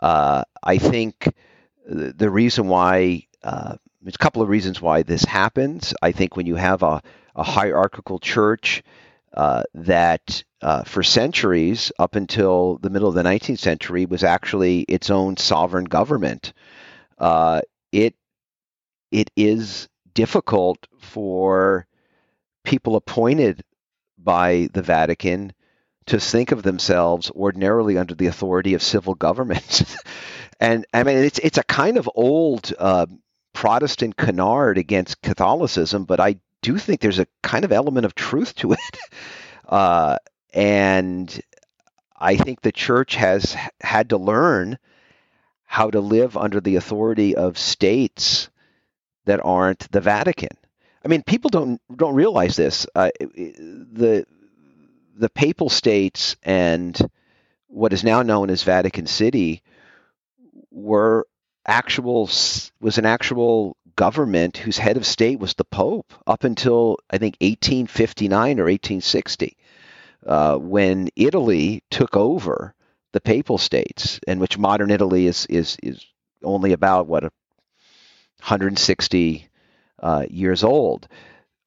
[0.03, 1.33] uh, I think
[1.87, 5.95] the reason why uh, there's a couple of reasons why this happens.
[6.03, 7.03] I think when you have a,
[7.35, 8.83] a hierarchical church
[9.35, 14.81] uh, that uh, for centuries, up until the middle of the 19th century, was actually
[14.83, 16.53] its own sovereign government.
[17.19, 17.61] Uh,
[17.93, 18.15] it
[19.11, 21.87] it is difficult for
[22.69, 23.65] people appointed
[24.19, 25.55] by the Vatican
[26.05, 29.97] to think of themselves ordinarily under the authority of civil government.
[30.61, 33.07] and I mean, it's it's a kind of old uh,
[33.55, 38.55] Protestant canard against Catholicism, but I do think there's a kind of element of truth
[38.57, 38.79] to it.
[39.69, 40.17] Uh,
[40.55, 41.43] and
[42.17, 44.79] I think the church has had to learn
[45.67, 48.49] how to live under the authority of states
[49.27, 50.57] that aren't the Vatican.
[51.05, 52.87] I mean, people don't don't realize this.
[52.95, 54.27] Uh, the
[55.17, 56.99] the papal states and
[57.69, 59.63] what is now known as Vatican City
[60.71, 61.27] were
[61.67, 62.31] actual
[62.81, 67.37] was an actual government whose head of state was the Pope up until I think
[67.41, 69.57] 1859 or 1860,
[70.25, 72.75] uh, when Italy took over
[73.13, 76.05] the papal states, in which modern Italy is is is
[76.43, 79.49] only about what 160
[80.01, 81.09] uh, years old.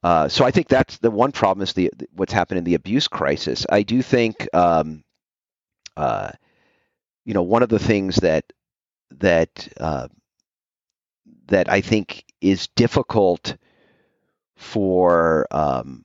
[0.04, 3.08] Uh, so I think that's the one problem is the what's happened in the abuse
[3.08, 3.66] crisis.
[3.70, 5.04] I do think, um,
[5.96, 6.32] uh,
[7.24, 8.46] you know, one of the things that
[9.20, 10.08] that uh,
[11.48, 13.58] that I think is difficult
[14.56, 16.04] for um,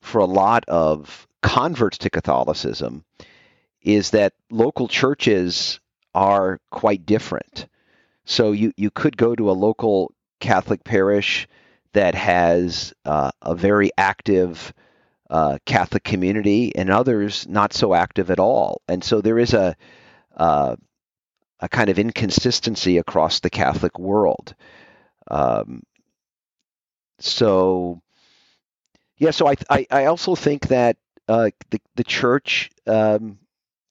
[0.00, 3.04] for a lot of converts to Catholicism
[3.82, 5.80] is that local churches
[6.14, 7.66] are quite different.
[8.24, 10.13] So you you could go to a local
[10.44, 11.48] Catholic parish
[11.94, 14.74] that has uh, a very active
[15.30, 18.82] uh, Catholic community, and others not so active at all.
[18.86, 19.74] And so there is a
[20.36, 20.76] uh,
[21.60, 24.54] a kind of inconsistency across the Catholic world.
[25.30, 25.82] Um,
[27.20, 28.02] so,
[29.16, 33.38] yeah, so I, I, I also think that uh, the the church um,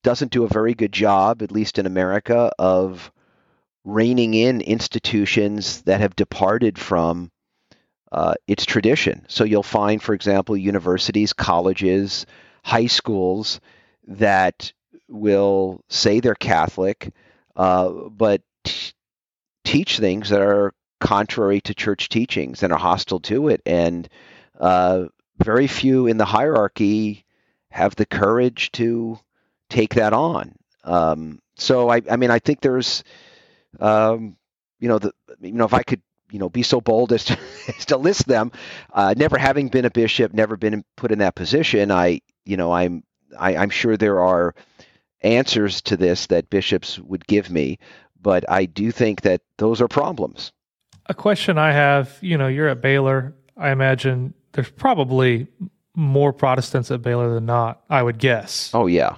[0.03, 3.11] doesn't do a very good job, at least in America, of
[3.83, 7.31] reining in institutions that have departed from
[8.11, 9.25] uh, its tradition.
[9.27, 12.25] So you'll find, for example, universities, colleges,
[12.63, 13.59] high schools
[14.07, 14.71] that
[15.09, 17.11] will say they're Catholic,
[17.55, 18.93] uh, but t-
[19.63, 23.61] teach things that are contrary to church teachings and are hostile to it.
[23.65, 24.07] And
[24.59, 25.05] uh,
[25.43, 27.25] very few in the hierarchy
[27.69, 29.19] have the courage to
[29.69, 30.55] take that on.
[30.83, 33.03] Um, so I, I mean, I think there's
[33.79, 34.37] um,
[34.79, 37.37] you know, the you know, if I could, you know, be so bold as to,
[37.77, 38.51] as to list them,
[38.91, 42.71] uh, never having been a bishop, never been put in that position, I, you know,
[42.71, 43.03] I'm
[43.37, 44.55] I, I'm sure there are
[45.21, 47.79] answers to this that bishops would give me,
[48.21, 50.51] but I do think that those are problems.
[51.07, 53.33] A question I have, you know, you're at Baylor.
[53.57, 55.47] I imagine there's probably
[55.95, 58.71] more Protestants at Baylor than not, I would guess.
[58.73, 59.17] Oh, yeah.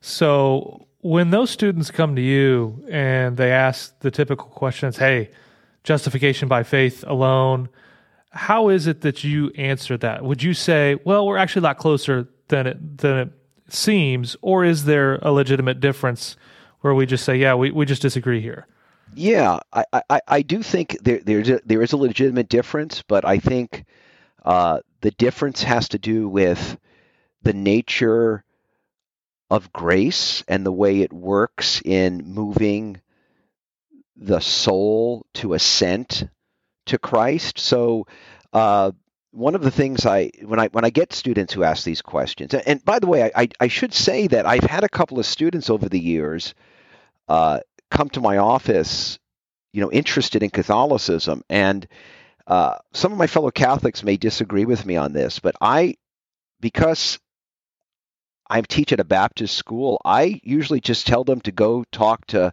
[0.00, 5.28] So when those students come to you and they ask the typical questions, hey,
[5.82, 7.68] justification by faith alone,
[8.30, 10.24] how is it that you answer that?
[10.24, 13.32] Would you say, well, we're actually a lot closer than it than it
[13.68, 16.38] seems, or is there a legitimate difference
[16.80, 18.66] where we just say, yeah, we, we just disagree here?
[19.14, 23.26] Yeah, I, I, I do think there there's a, there is a legitimate difference, but
[23.26, 23.84] I think
[24.46, 26.78] uh, the difference has to do with
[27.42, 28.42] the nature
[29.50, 33.00] of grace and the way it works in moving
[34.16, 36.24] the soul to assent
[36.86, 37.58] to Christ.
[37.58, 38.06] So,
[38.52, 38.92] uh,
[39.32, 42.54] one of the things I when I when I get students who ask these questions,
[42.54, 45.70] and by the way, I, I should say that I've had a couple of students
[45.70, 46.54] over the years
[47.28, 47.58] uh,
[47.90, 49.18] come to my office,
[49.72, 51.86] you know, interested in Catholicism, and
[52.46, 55.96] uh, some of my fellow Catholics may disagree with me on this, but I,
[56.60, 57.18] because
[58.48, 62.52] I teach at a Baptist school, I usually just tell them to go talk to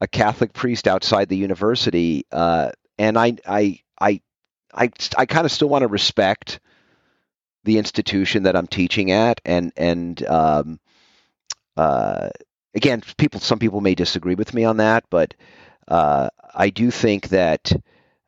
[0.00, 4.20] a Catholic priest outside the university, uh, and I I I
[4.72, 6.60] I, I kind of still want to respect
[7.64, 10.80] the institution that I'm teaching at, and and um,
[11.76, 12.30] uh,
[12.74, 15.34] again, people some people may disagree with me on that, but
[15.88, 17.72] uh, I do think that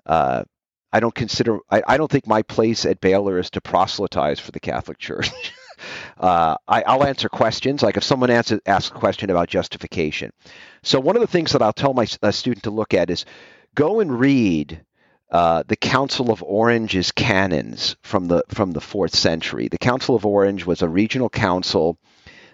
[0.07, 0.44] uh,
[0.92, 4.51] I don't consider I, I, don't think my place at Baylor is to proselytize for
[4.51, 5.31] the Catholic Church.
[6.18, 7.83] Uh, I, will answer questions.
[7.83, 10.33] Like if someone asks, asks a question about justification.
[10.83, 13.25] So one of the things that I'll tell my student to look at is
[13.75, 14.85] go and read
[15.31, 19.68] uh, the Council of Orange's canons from the from the fourth century.
[19.68, 21.99] The Council of Orange was a regional council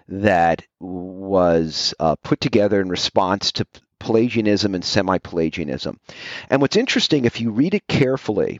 [0.07, 3.67] that was uh, put together in response to
[3.99, 5.99] Pelagianism and semi-Pelagianism.
[6.49, 8.59] And what's interesting, if you read it carefully,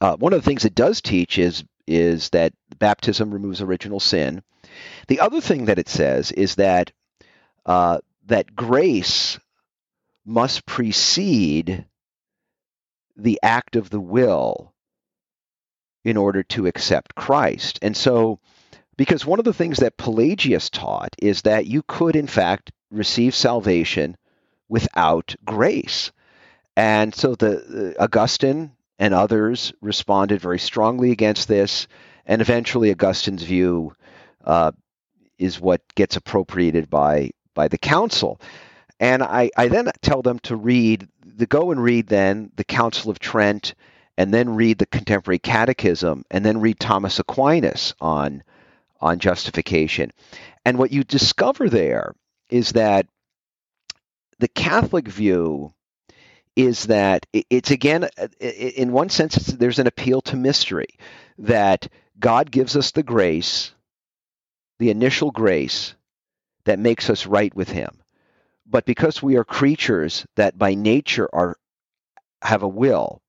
[0.00, 4.42] uh, one of the things it does teach is is that baptism removes original sin.
[5.08, 6.92] The other thing that it says is that
[7.66, 9.38] uh, that grace
[10.24, 11.84] must precede
[13.16, 14.72] the act of the will
[16.04, 17.78] in order to accept Christ.
[17.82, 18.40] And so,
[18.96, 23.34] because one of the things that Pelagius taught is that you could, in fact, receive
[23.34, 24.16] salvation
[24.68, 26.12] without grace.
[26.76, 31.88] And so the uh, Augustine and others responded very strongly against this.
[32.24, 33.96] And eventually, Augustine's view
[34.44, 34.70] uh,
[35.38, 38.40] is what gets appropriated by by the council.
[39.00, 43.10] And I, I then tell them to read, to go and read then the Council
[43.10, 43.74] of Trent,
[44.16, 48.44] and then read the Contemporary Catechism, and then read Thomas Aquinas on
[49.00, 50.12] on justification.
[50.64, 52.14] And what you discover there
[52.50, 53.08] is that
[54.38, 55.72] the Catholic view
[56.56, 60.98] is that it's again, uh, in one sense, there's an appeal to mystery
[61.38, 61.88] that
[62.18, 63.72] God gives us the grace,
[64.78, 65.94] the initial grace
[66.64, 68.02] that makes us right with Him.
[68.66, 71.56] But because we are creatures that by nature are
[72.42, 73.22] have a will,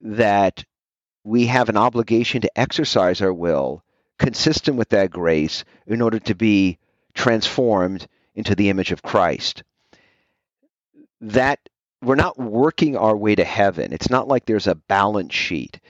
[0.00, 0.64] that
[1.24, 3.82] we have an obligation to exercise our will
[4.18, 6.78] consistent with that grace in order to be
[7.14, 9.62] transformed into the image of Christ.
[11.20, 11.58] That
[12.04, 13.92] we're not working our way to heaven.
[13.92, 15.80] It's not like there's a balance sheet,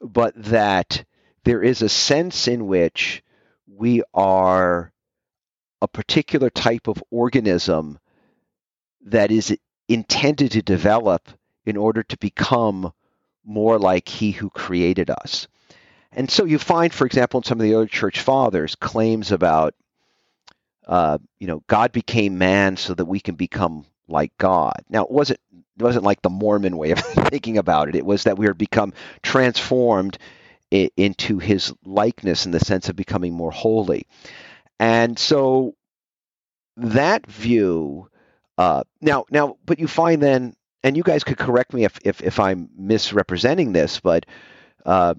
[0.00, 1.04] but that
[1.44, 3.22] there is a sense in which
[3.66, 4.92] we are
[5.80, 7.98] a particular type of organism
[9.06, 9.56] that is
[9.88, 11.28] intended to develop
[11.66, 12.92] in order to become
[13.44, 15.48] more like he who created us.
[16.12, 19.74] And so you find, for example, in some of the early church fathers, claims about,
[20.86, 24.76] uh, you know, God became man so that we can become like God.
[24.88, 26.98] Now, it wasn't it wasn't like the Mormon way of
[27.30, 27.96] thinking about it.
[27.96, 30.18] It was that we are become transformed
[30.70, 34.06] into His likeness in the sense of becoming more holy.
[34.78, 35.74] And so
[36.76, 38.08] that view
[38.58, 42.22] uh, now now but you find then and you guys could correct me if if,
[42.22, 44.26] if i'm misrepresenting this but
[44.84, 45.14] uh,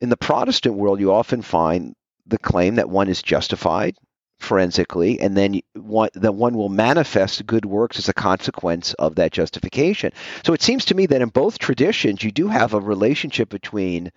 [0.00, 1.94] in the protestant world you often find
[2.26, 3.96] the claim that one is justified
[4.40, 9.32] forensically, and then one, that one will manifest good works as a consequence of that
[9.32, 10.12] justification.
[10.44, 14.10] So it seems to me that in both traditions, you do have a relationship between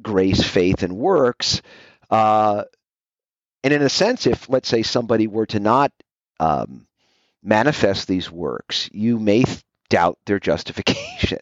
[0.00, 1.62] grace, faith, and works.
[2.10, 2.64] Uh,
[3.62, 5.92] and in a sense, if let's say somebody were to not
[6.40, 6.86] um,
[7.42, 11.40] manifest these works, you may th- doubt their justification,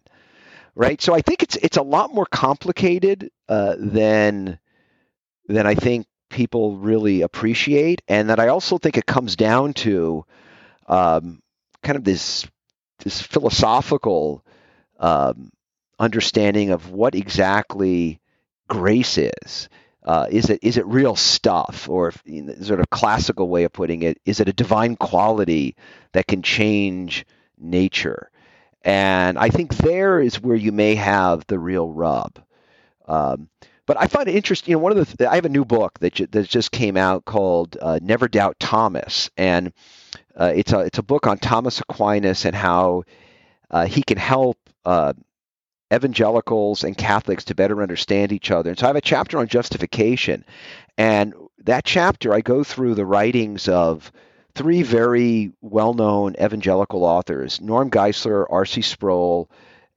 [0.74, 1.00] right?
[1.00, 4.58] So I think it's it's a lot more complicated uh, than
[5.46, 10.24] than I think people really appreciate, and that I also think it comes down to
[10.86, 11.42] um,
[11.82, 12.46] kind of this
[13.00, 14.44] this philosophical
[14.98, 15.50] um,
[15.98, 18.20] understanding of what exactly
[18.68, 19.68] grace is.
[20.02, 22.12] Uh, is it is it real stuff, or
[22.62, 25.76] sort of classical way of putting it, is it a divine quality
[26.12, 27.26] that can change
[27.58, 28.30] nature?
[28.82, 32.42] And I think there is where you may have the real rub.
[33.06, 33.50] Um,
[33.86, 34.72] but I find it interesting.
[34.72, 37.24] You know, one of the I have a new book that that just came out
[37.24, 39.72] called uh, Never Doubt Thomas, and
[40.36, 43.04] Uh, it's a it's a book on Thomas Aquinas and how
[43.70, 45.12] uh, he can help uh,
[45.92, 48.70] evangelicals and Catholics to better understand each other.
[48.70, 50.44] And so I have a chapter on justification,
[50.98, 54.12] and that chapter I go through the writings of
[54.54, 58.82] three very well-known evangelical authors: Norm Geisler, R.C.
[58.82, 59.50] Sproul,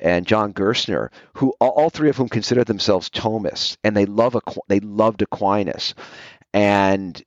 [0.03, 4.37] and John Gerstner, who all three of whom consider themselves Thomists, and they love
[4.67, 5.95] they loved Aquinas,
[6.53, 7.23] and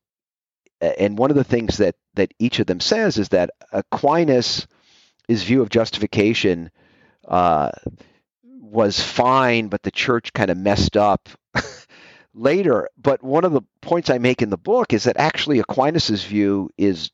[0.80, 4.66] and one of the things that that each of them says is that Aquinas'
[5.28, 6.70] view of justification
[7.26, 7.70] uh,
[8.42, 11.30] was fine, but the church kind of messed up
[12.34, 12.90] later.
[12.98, 16.70] But one of the points I make in the book is that actually Aquinas' view
[16.76, 17.10] is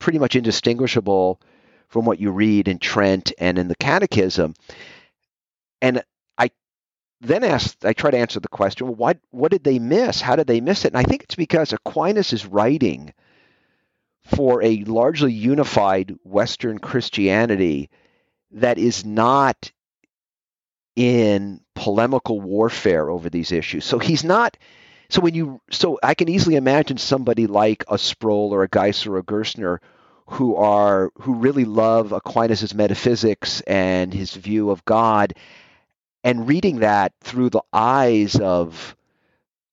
[0.00, 1.40] pretty much indistinguishable
[1.88, 4.54] from what you read in Trent and in the Catechism.
[5.82, 6.02] And
[6.38, 6.50] I
[7.20, 10.20] then asked, I try to answer the question, well, what, what did they miss?
[10.20, 10.88] How did they miss it?
[10.88, 13.12] And I think it's because Aquinas is writing
[14.24, 17.90] for a largely unified Western Christianity
[18.52, 19.70] that is not
[20.96, 23.84] in polemical warfare over these issues.
[23.84, 24.56] So he's not.
[25.08, 29.08] So when you, so I can easily imagine somebody like a Sproul or a Geisler
[29.08, 29.78] or a Gerstner
[30.28, 35.34] who are who really love Aquinas' metaphysics and his view of God,
[36.26, 38.96] and reading that through the eyes of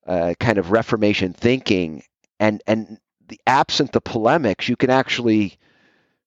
[0.06, 2.04] uh, kind of Reformation thinking,
[2.40, 5.58] and and the absent the polemics, you can actually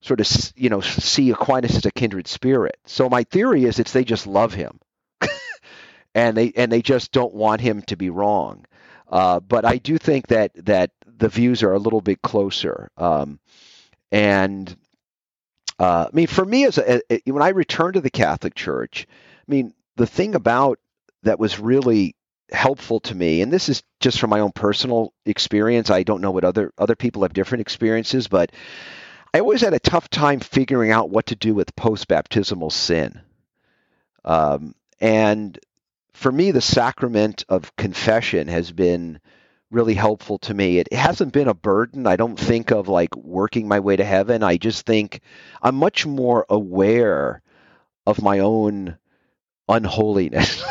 [0.00, 2.76] sort of you know see Aquinas as a kindred spirit.
[2.86, 4.80] So my theory is it's they just love him,
[6.14, 8.64] and they and they just don't want him to be wrong.
[9.08, 12.90] Uh, but I do think that that the views are a little bit closer.
[12.96, 13.38] Um,
[14.10, 14.76] and
[15.78, 19.44] uh, I mean, for me, as a, when I returned to the Catholic Church, I
[19.46, 20.78] mean, the thing about
[21.22, 22.14] that was really
[22.50, 25.90] helpful to me, and this is just from my own personal experience.
[25.90, 28.52] I don't know what other other people have different experiences, but
[29.34, 33.20] I always had a tough time figuring out what to do with post baptismal sin.
[34.24, 35.58] Um, and
[36.12, 39.20] for me, the sacrament of confession has been
[39.70, 40.78] really helpful to me.
[40.78, 42.06] It hasn't been a burden.
[42.06, 44.42] I don't think of like working my way to heaven.
[44.42, 45.20] I just think
[45.60, 47.42] I'm much more aware
[48.06, 48.96] of my own
[49.68, 50.62] unholiness.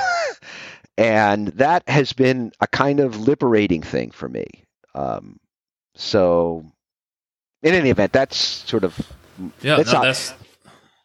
[0.97, 4.45] and that has been a kind of liberating thing for me.
[4.93, 5.39] Um,
[5.95, 6.65] so,
[7.63, 8.97] in any event, that's sort of
[9.61, 10.33] yeah, that's, no, that's,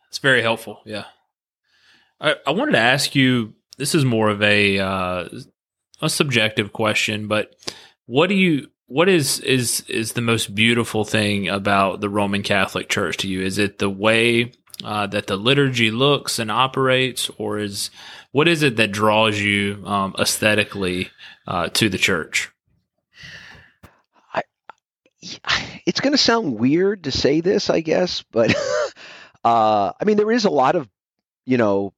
[0.05, 0.81] that's very helpful.
[0.85, 1.05] Yeah,
[2.21, 5.29] I, I wanted to ask you this is more of a uh,
[6.03, 7.55] a subjective question, but
[8.07, 12.89] what do you what is is is the most beautiful thing about the Roman Catholic
[12.89, 13.43] Church to you?
[13.43, 14.53] Is it the way
[14.85, 17.91] uh, that the liturgy looks and operates, or is
[18.33, 21.11] what is it that draws you um, aesthetically
[21.47, 22.51] uh, to the church?
[24.33, 24.43] I,
[25.87, 28.55] it's going to sound weird to say this, I guess, but
[29.45, 30.89] uh, I mean there is a lot of
[31.45, 31.93] you know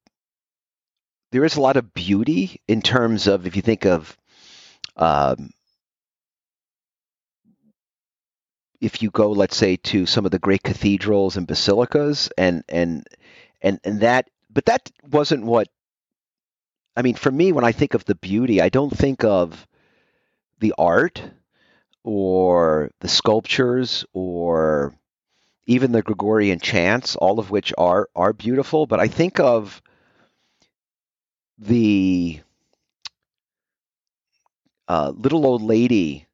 [1.30, 4.16] there is a lot of beauty in terms of if you think of
[4.96, 5.50] um,
[8.82, 13.06] if you go let's say to some of the great cathedrals and basilicas and and
[13.62, 15.68] and and that but that wasn't what
[16.96, 19.66] I mean for me when I think of the beauty I don't think of
[20.58, 21.22] the art
[22.02, 24.94] or the sculptures or
[25.66, 29.80] even the Gregorian chants all of which are are beautiful but I think of
[31.56, 32.40] the
[34.88, 36.26] uh, little old lady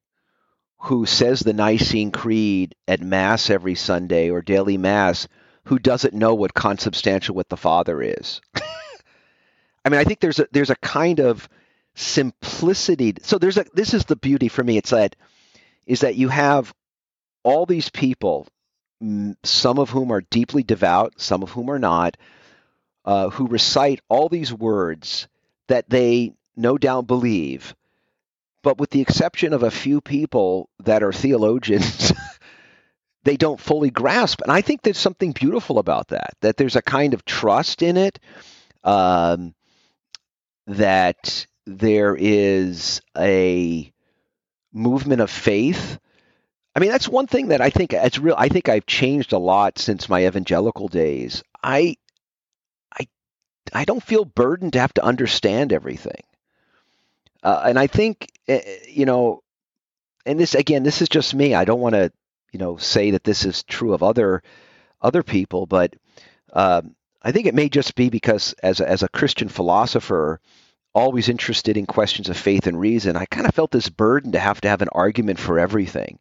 [0.79, 5.29] who says the Nicene Creed at Mass every Sunday or daily Mass
[5.65, 8.41] who doesn't know what consubstantial with the Father is.
[9.85, 11.49] I mean, I think there's a there's a kind of
[11.95, 13.15] simplicity.
[13.23, 14.77] So there's a this is the beauty for me.
[14.77, 15.17] It's that
[15.87, 16.73] is that you have
[17.43, 18.47] all these people,
[19.43, 22.17] some of whom are deeply devout, some of whom are not,
[23.05, 25.29] uh, who recite all these words
[25.69, 27.75] that they no doubt believe,
[28.69, 32.13] but with the exception of a few people that are theologians,
[33.25, 34.43] they don't fully grasp.
[34.43, 37.97] And I think there's something beautiful about that, that there's a kind of trust in
[37.97, 38.19] it,
[38.85, 39.55] um,
[40.67, 43.91] that there is a
[44.71, 45.99] movement of faith.
[46.77, 48.35] I mean, that's one thing that I think it's real.
[48.37, 51.43] I think I've changed a lot since my evangelical days.
[51.63, 51.97] I
[53.73, 56.23] I don't feel burdened to have to understand everything.
[57.43, 59.43] Uh, and I think, eh, eh, you know,
[60.27, 61.55] and this again, this is just me.
[61.55, 62.13] I don't want to,
[62.53, 64.43] you know, say that this is true of other
[65.01, 65.95] other people, but
[66.53, 70.41] um, I think it may just be because as a, as a Christian philosopher,
[70.95, 74.39] always interested in questions of faith and reason, I kind of felt this burden to
[74.39, 76.19] have to have an argument for everything,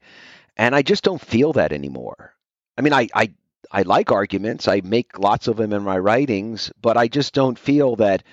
[0.57, 2.33] and I just don't feel that anymore.
[2.77, 3.31] I mean, I, I
[3.71, 4.67] I like arguments.
[4.67, 8.23] I make lots of them in my writings, but I just don't feel that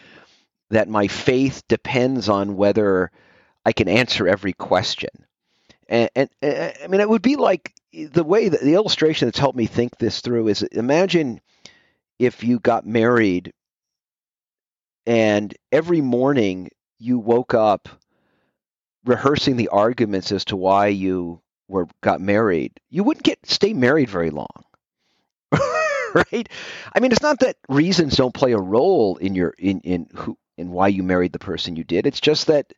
[0.70, 3.10] that my faith depends on whether
[3.64, 5.10] I can answer every question.
[5.88, 9.38] And, and, and I mean, it would be like the way that the illustration that's
[9.38, 11.40] helped me think this through is imagine
[12.18, 13.52] if you got married
[15.06, 17.88] and every morning you woke up
[19.04, 24.08] rehearsing the arguments as to why you were got married, you wouldn't get stay married
[24.08, 24.46] very long.
[25.52, 26.48] right?
[26.94, 30.38] I mean, it's not that reasons don't play a role in your in in who
[30.56, 32.06] in why you married the person you did.
[32.06, 32.72] It's just that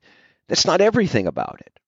[0.49, 1.79] that's not everything about it.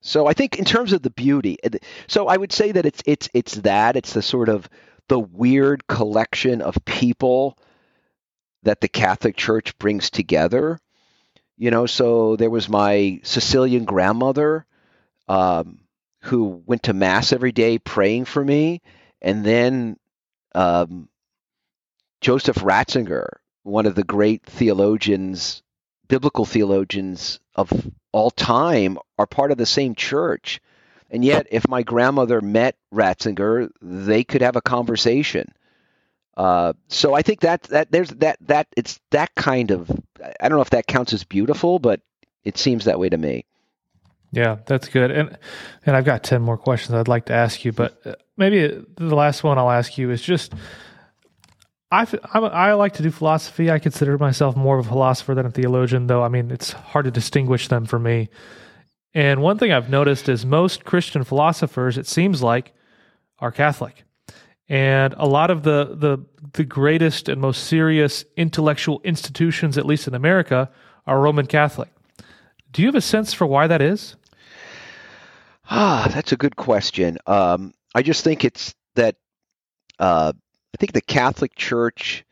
[0.00, 1.58] So I think in terms of the beauty,
[2.06, 4.68] so I would say that it's it's it's that it's the sort of
[5.08, 7.58] the weird collection of people
[8.62, 10.78] that the Catholic Church brings together.
[11.56, 14.64] You know, so there was my Sicilian grandmother
[15.26, 15.80] um,
[16.22, 18.80] who went to mass every day praying for me,
[19.20, 19.96] and then
[20.54, 21.08] um,
[22.20, 23.28] Joseph Ratzinger,
[23.62, 25.62] one of the great theologians,
[26.08, 27.70] biblical theologians of
[28.12, 30.60] all time, are part of the same church.
[31.10, 35.52] And yet, if my grandmother met Ratzinger, they could have a conversation.
[36.36, 39.90] Uh, so I think that that there's that that it's that kind of
[40.40, 42.00] I don't know if that counts as beautiful, but
[42.44, 43.44] it seems that way to me.
[44.30, 45.10] Yeah, that's good.
[45.10, 45.36] And
[45.84, 49.16] and I've got 10 more questions I'd like to ask you, but uh, maybe the
[49.16, 50.52] last one I'll ask you is just
[51.90, 53.70] I, I like to do philosophy.
[53.70, 56.22] I consider myself more of a philosopher than a theologian, though.
[56.22, 58.28] I mean, it's hard to distinguish them for me.
[59.14, 62.74] And one thing I've noticed is most Christian philosophers, it seems like,
[63.38, 64.04] are Catholic.
[64.68, 66.18] And a lot of the, the,
[66.52, 70.70] the greatest and most serious intellectual institutions, at least in America,
[71.06, 71.88] are Roman Catholic.
[72.70, 74.14] Do you have a sense for why that is?
[75.70, 77.16] Ah, that's a good question.
[77.26, 79.16] Um, I just think it's that
[79.98, 80.34] uh,
[80.74, 82.24] I think the Catholic Church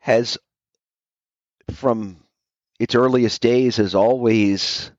[0.00, 0.38] has,
[1.70, 2.16] from
[2.78, 4.90] its earliest days, has always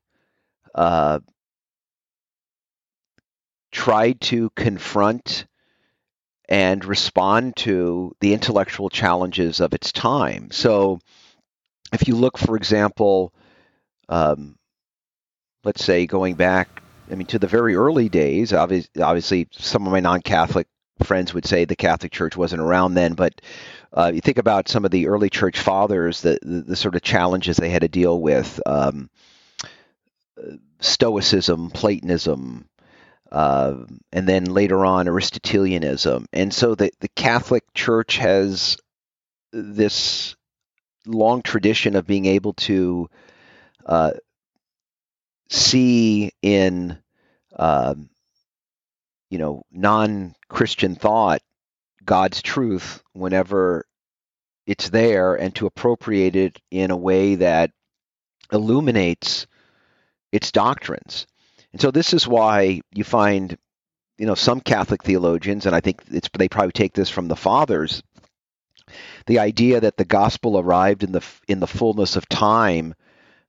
[0.74, 1.20] uh,
[3.72, 5.46] tried to confront
[6.48, 10.50] and respond to the intellectual challenges of its time.
[10.50, 11.00] So,
[11.92, 13.34] if you look, for example,
[14.08, 14.56] um,
[15.64, 19.92] let's say going back, I mean, to the very early days, obviously, obviously some of
[19.92, 20.66] my non Catholic
[21.04, 23.40] friends would say the Catholic Church wasn't around then, but
[23.92, 27.02] uh, you think about some of the early church fathers, the, the, the sort of
[27.02, 29.08] challenges they had to deal with um,
[30.80, 32.68] Stoicism, Platonism,
[33.32, 33.74] uh,
[34.12, 36.26] and then later on Aristotelianism.
[36.32, 38.76] And so the, the Catholic Church has
[39.52, 40.36] this
[41.06, 43.08] long tradition of being able to
[43.86, 44.12] uh,
[45.48, 46.98] see in
[47.56, 48.10] um,
[49.30, 51.40] you know non-Christian thought
[52.04, 53.84] God's truth whenever
[54.66, 57.70] it's there, and to appropriate it in a way that
[58.52, 59.46] illuminates
[60.30, 61.26] its doctrines.
[61.72, 63.56] And so this is why you find,
[64.18, 67.36] you know, some Catholic theologians, and I think it's they probably take this from the
[67.36, 68.02] fathers,
[69.26, 72.94] the idea that the gospel arrived in the in the fullness of time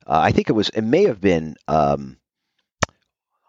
[0.10, 0.70] uh, I think it was.
[0.70, 1.56] It may have been.
[1.68, 2.18] Um,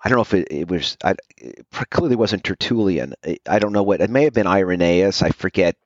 [0.03, 0.97] I don't know if it, it was.
[1.05, 3.15] I, it clearly wasn't Tertullian.
[3.47, 4.01] I don't know what.
[4.01, 5.23] It may have been Irenaeus.
[5.23, 5.77] I forget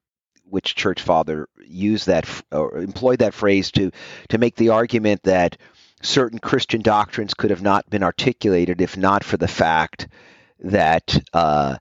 [0.45, 3.91] which church father used that or employed that phrase to
[4.29, 5.57] to make the argument that
[6.03, 10.09] certain Christian doctrines could have not been articulated if not for the fact
[10.61, 11.79] that uh,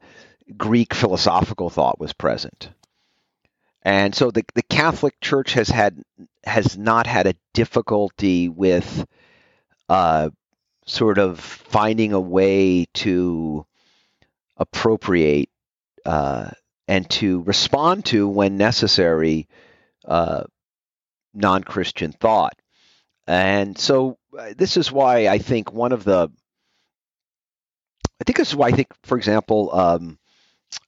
[0.58, 2.70] Greek philosophical thought was present.
[3.84, 6.02] And so the, the Catholic Church has had
[6.46, 9.06] has not had a difficulty with
[9.90, 10.30] uh,
[10.86, 13.66] sort of finding a way to
[14.58, 15.50] appropriate
[16.06, 16.50] uh,
[16.88, 19.48] and to respond to when necessary
[20.06, 20.44] uh,
[21.34, 22.54] non-Christian thought.
[23.28, 26.30] And so uh, this is why I think one of the
[28.22, 30.18] I think this is why I think, for example, um,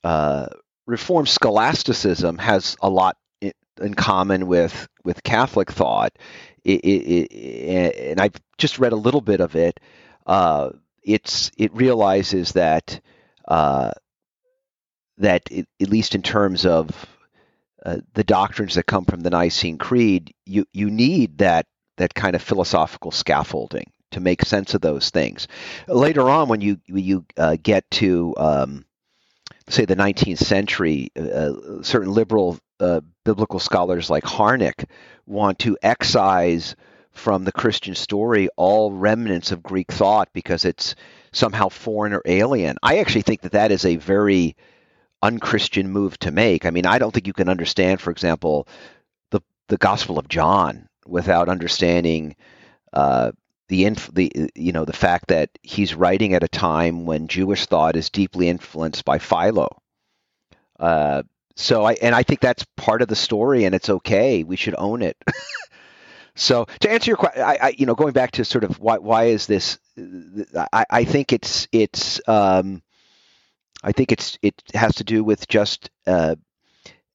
[0.04, 0.48] uh,
[0.86, 6.18] Reformed scholasticism has a lot in common with with Catholic thought.
[6.66, 9.80] It, it, it, and I've just read a little bit of it.
[10.26, 10.72] Uh,
[11.03, 12.99] it's it realizes that
[13.47, 13.91] uh,
[15.20, 16.89] that at least in terms of
[17.86, 22.36] uh, the doctrines that come from the Nicene Creed, you you need that that kind
[22.36, 25.47] of philosophical scaffolding to make sense of those things.
[25.88, 28.86] Later on, when you you uh, get to um,
[29.70, 34.86] say the 19th century, uh, certain liberal uh, biblical scholars like Harnack
[35.26, 36.76] want to excise
[37.11, 40.95] from the Christian story all remnants of Greek thought because it's
[41.32, 42.78] somehow foreign or alien.
[42.84, 44.55] I actually think that that is a very
[45.21, 46.65] unchristian move to make.
[46.65, 48.67] I mean, I don't think you can understand, for example,
[49.32, 52.36] the the Gospel of John without understanding
[52.93, 53.32] uh,
[53.69, 57.65] the inf- the you know the fact that he's writing at a time when Jewish
[57.65, 59.69] thought is deeply influenced by Philo.
[60.80, 61.23] Uh,
[61.56, 64.43] so I and I think that's part of the story, and it's okay.
[64.43, 65.18] We should own it.
[66.36, 68.97] so to answer your question, I, I, you know going back to sort of why
[68.97, 69.80] why is this?
[70.74, 72.82] I, I think it's it's um,
[73.84, 76.36] I think it's it has to do with just uh,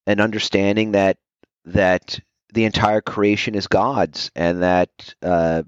[0.07, 1.19] an understanding that
[1.67, 2.19] that
[2.53, 5.65] the entire creation is God's, and that uh,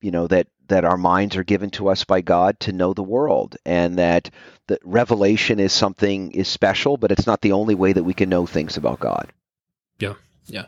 [0.00, 3.02] you know that that our minds are given to us by God to know the
[3.02, 4.30] world, and that
[4.66, 8.28] the revelation is something is special, but it's not the only way that we can
[8.28, 9.28] know things about God.
[9.98, 10.14] Yeah,
[10.46, 10.66] yeah.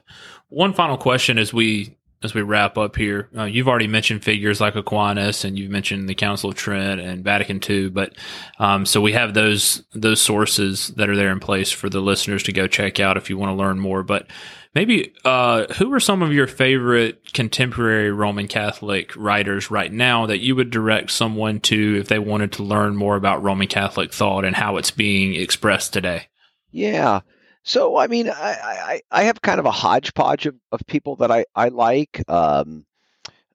[0.48, 3.30] One final question as we as we wrap up here.
[3.36, 7.24] Uh, you've already mentioned figures like Aquinas, and you've mentioned the Council of Trent and
[7.24, 7.88] Vatican II.
[7.88, 8.14] But
[8.58, 12.42] um, so we have those those sources that are there in place for the listeners
[12.44, 14.02] to go check out if you want to learn more.
[14.02, 14.26] But
[14.74, 20.40] maybe uh, who are some of your favorite contemporary Roman Catholic writers right now that
[20.40, 24.44] you would direct someone to if they wanted to learn more about Roman Catholic thought
[24.44, 26.28] and how it's being expressed today?
[26.70, 27.20] Yeah.
[27.62, 31.30] So I mean, I, I, I have kind of a hodgepodge of, of people that
[31.30, 32.22] I I like.
[32.28, 32.86] Um,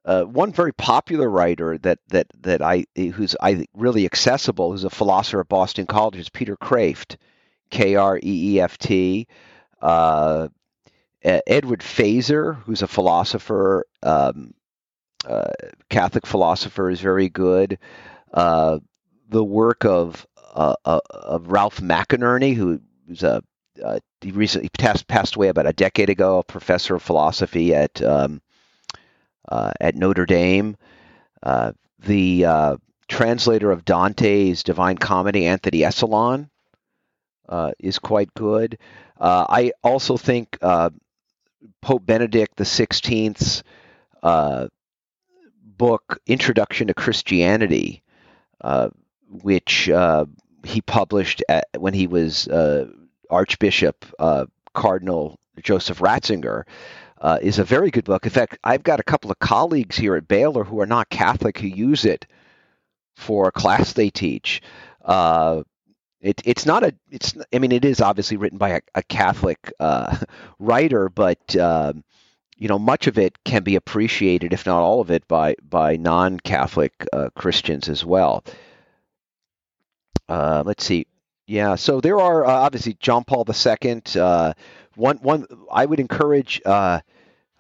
[0.06, 4.90] uh, one very popular writer that that that I who's I really accessible, who's a
[4.90, 7.18] philosopher at Boston College, is Peter Kreeft,
[7.72, 9.28] K R E E F T.
[9.82, 10.50] Uh,
[11.24, 14.54] Edward Feser, who's a philosopher, um,
[15.28, 15.52] uh,
[15.90, 17.80] Catholic philosopher, is very good.
[18.32, 18.78] Uh,
[19.30, 23.42] the work of uh, uh of Ralph McInerny, who's a
[23.84, 28.02] uh, he recently passed, passed away about a decade ago, a professor of philosophy at
[28.02, 28.42] um,
[29.48, 30.78] uh, at Notre Dame.
[31.44, 36.50] Uh, the uh, translator of Dante's Divine Comedy, Anthony Esolen,
[37.48, 38.80] uh, is quite good.
[39.20, 43.64] Uh, I also think Pope Benedict Sixteenth's
[44.24, 48.02] book, Introduction to Christianity,
[49.30, 49.90] which
[50.64, 52.48] he published at, when he was
[53.30, 56.64] Archbishop uh, Cardinal Joseph Ratzinger,
[57.22, 58.26] uh, is a very good book.
[58.26, 61.58] In fact, I've got a couple of colleagues here at Baylor who are not Catholic
[61.58, 62.26] who use it
[63.16, 64.62] for a class they teach.
[65.04, 65.64] Uh,
[66.22, 66.94] it, it's not a.
[67.12, 67.36] It's.
[67.54, 70.18] I mean, it is obviously written by a, a Catholic uh,
[70.60, 72.04] writer, but um,
[72.58, 75.98] you know, much of it can be appreciated, if not all of it, by by
[75.98, 78.44] non-Catholic uh, Christians as well.
[80.28, 81.06] Uh, let's see.
[81.48, 84.02] Yeah, so there are uh, obviously John Paul II.
[84.16, 84.54] Uh,
[84.96, 87.02] one, one, I would encourage uh,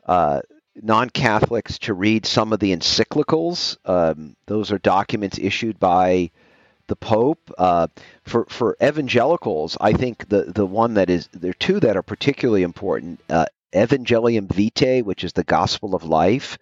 [0.06, 0.42] uh,
[0.82, 3.78] non-Catholics to read some of the encyclicals.
[3.86, 6.32] Um, those are documents issued by
[6.88, 7.52] the Pope.
[7.58, 7.88] Uh,
[8.24, 12.04] for for evangelicals, I think the the one that is there are two that are
[12.04, 13.20] particularly important.
[13.30, 16.58] Uh, Evangelium Vitae, which is the Gospel of Life,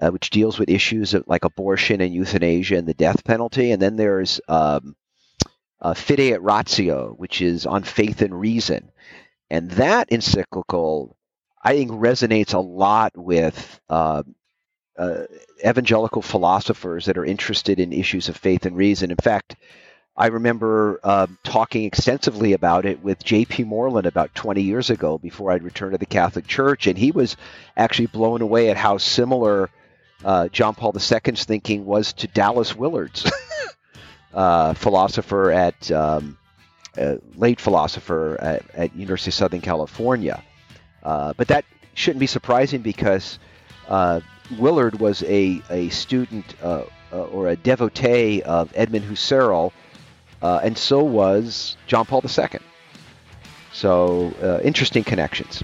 [0.00, 3.96] which deals with issues of, like abortion and euthanasia and the death penalty, and then
[3.96, 4.96] there's um,
[5.80, 8.90] uh, Fides et Ratio, which is on faith and reason.
[9.50, 11.16] And that encyclical,
[11.62, 14.22] I think, resonates a lot with uh,
[14.98, 15.24] uh,
[15.64, 19.10] evangelical philosophers that are interested in issues of faith and reason.
[19.10, 19.56] In fact,
[20.16, 23.64] I remember uh, talking extensively about it with J.P.
[23.64, 27.36] Moreland about 20 years ago before I'd returned to the Catholic Church, and he was
[27.76, 29.68] actually blown away at how similar
[30.24, 33.30] uh, John Paul II's thinking was to Dallas Willard's.
[34.36, 36.36] uh, philosopher at um,
[37.36, 40.42] late philosopher at, at, University of Southern California.
[41.02, 41.64] Uh, but that
[41.94, 43.38] shouldn't be surprising because
[43.88, 44.20] uh,
[44.58, 46.54] Willard was a, a student
[47.10, 49.72] or a devotee of Edmund Husserl,
[50.42, 52.60] and so was John Paul II.
[53.72, 55.62] So interesting connections.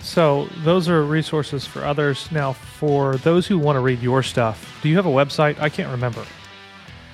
[0.00, 2.30] So those are resources for others.
[2.30, 5.58] Now, for those who want to read your stuff, do you have a website?
[5.58, 6.26] I can't remember.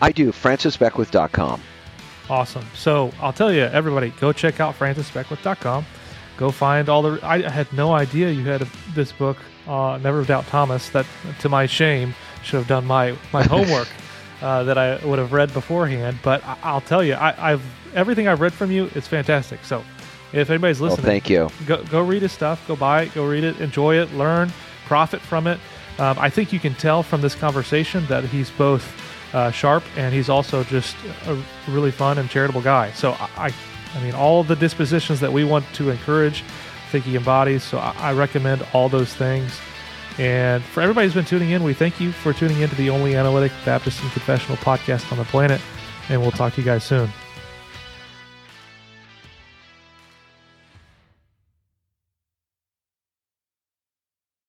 [0.00, 1.60] I do, francisbeckwith.com.
[2.28, 2.64] Awesome.
[2.74, 5.84] So I'll tell you, everybody, go check out francisbeckwith.com.
[6.36, 7.20] Go find all the.
[7.22, 9.36] I had no idea you had a, this book,
[9.66, 11.04] uh, Never Doubt Thomas, that
[11.40, 13.88] to my shame should have done my, my homework
[14.40, 16.18] uh, that I would have read beforehand.
[16.22, 17.62] But I, will tell you, I, have
[17.94, 19.64] everything I've read from you is fantastic.
[19.64, 19.84] So
[20.32, 21.50] if anybody's listening, well, thank you.
[21.66, 24.50] Go, go read his stuff, go buy it, go read it, enjoy it, learn,
[24.86, 25.58] profit from it.
[25.98, 28.99] Um, I think you can tell from this conversation that he's both
[29.32, 32.90] uh, sharp, and he's also just a really fun and charitable guy.
[32.92, 33.52] So I,
[33.94, 37.62] I mean, all the dispositions that we want to encourage, I think he embodies.
[37.62, 39.58] So I, I recommend all those things.
[40.18, 42.90] And for everybody who's been tuning in, we thank you for tuning in to the
[42.90, 45.60] only analytic Baptist and confessional podcast on the planet.
[46.08, 47.10] And we'll talk to you guys soon.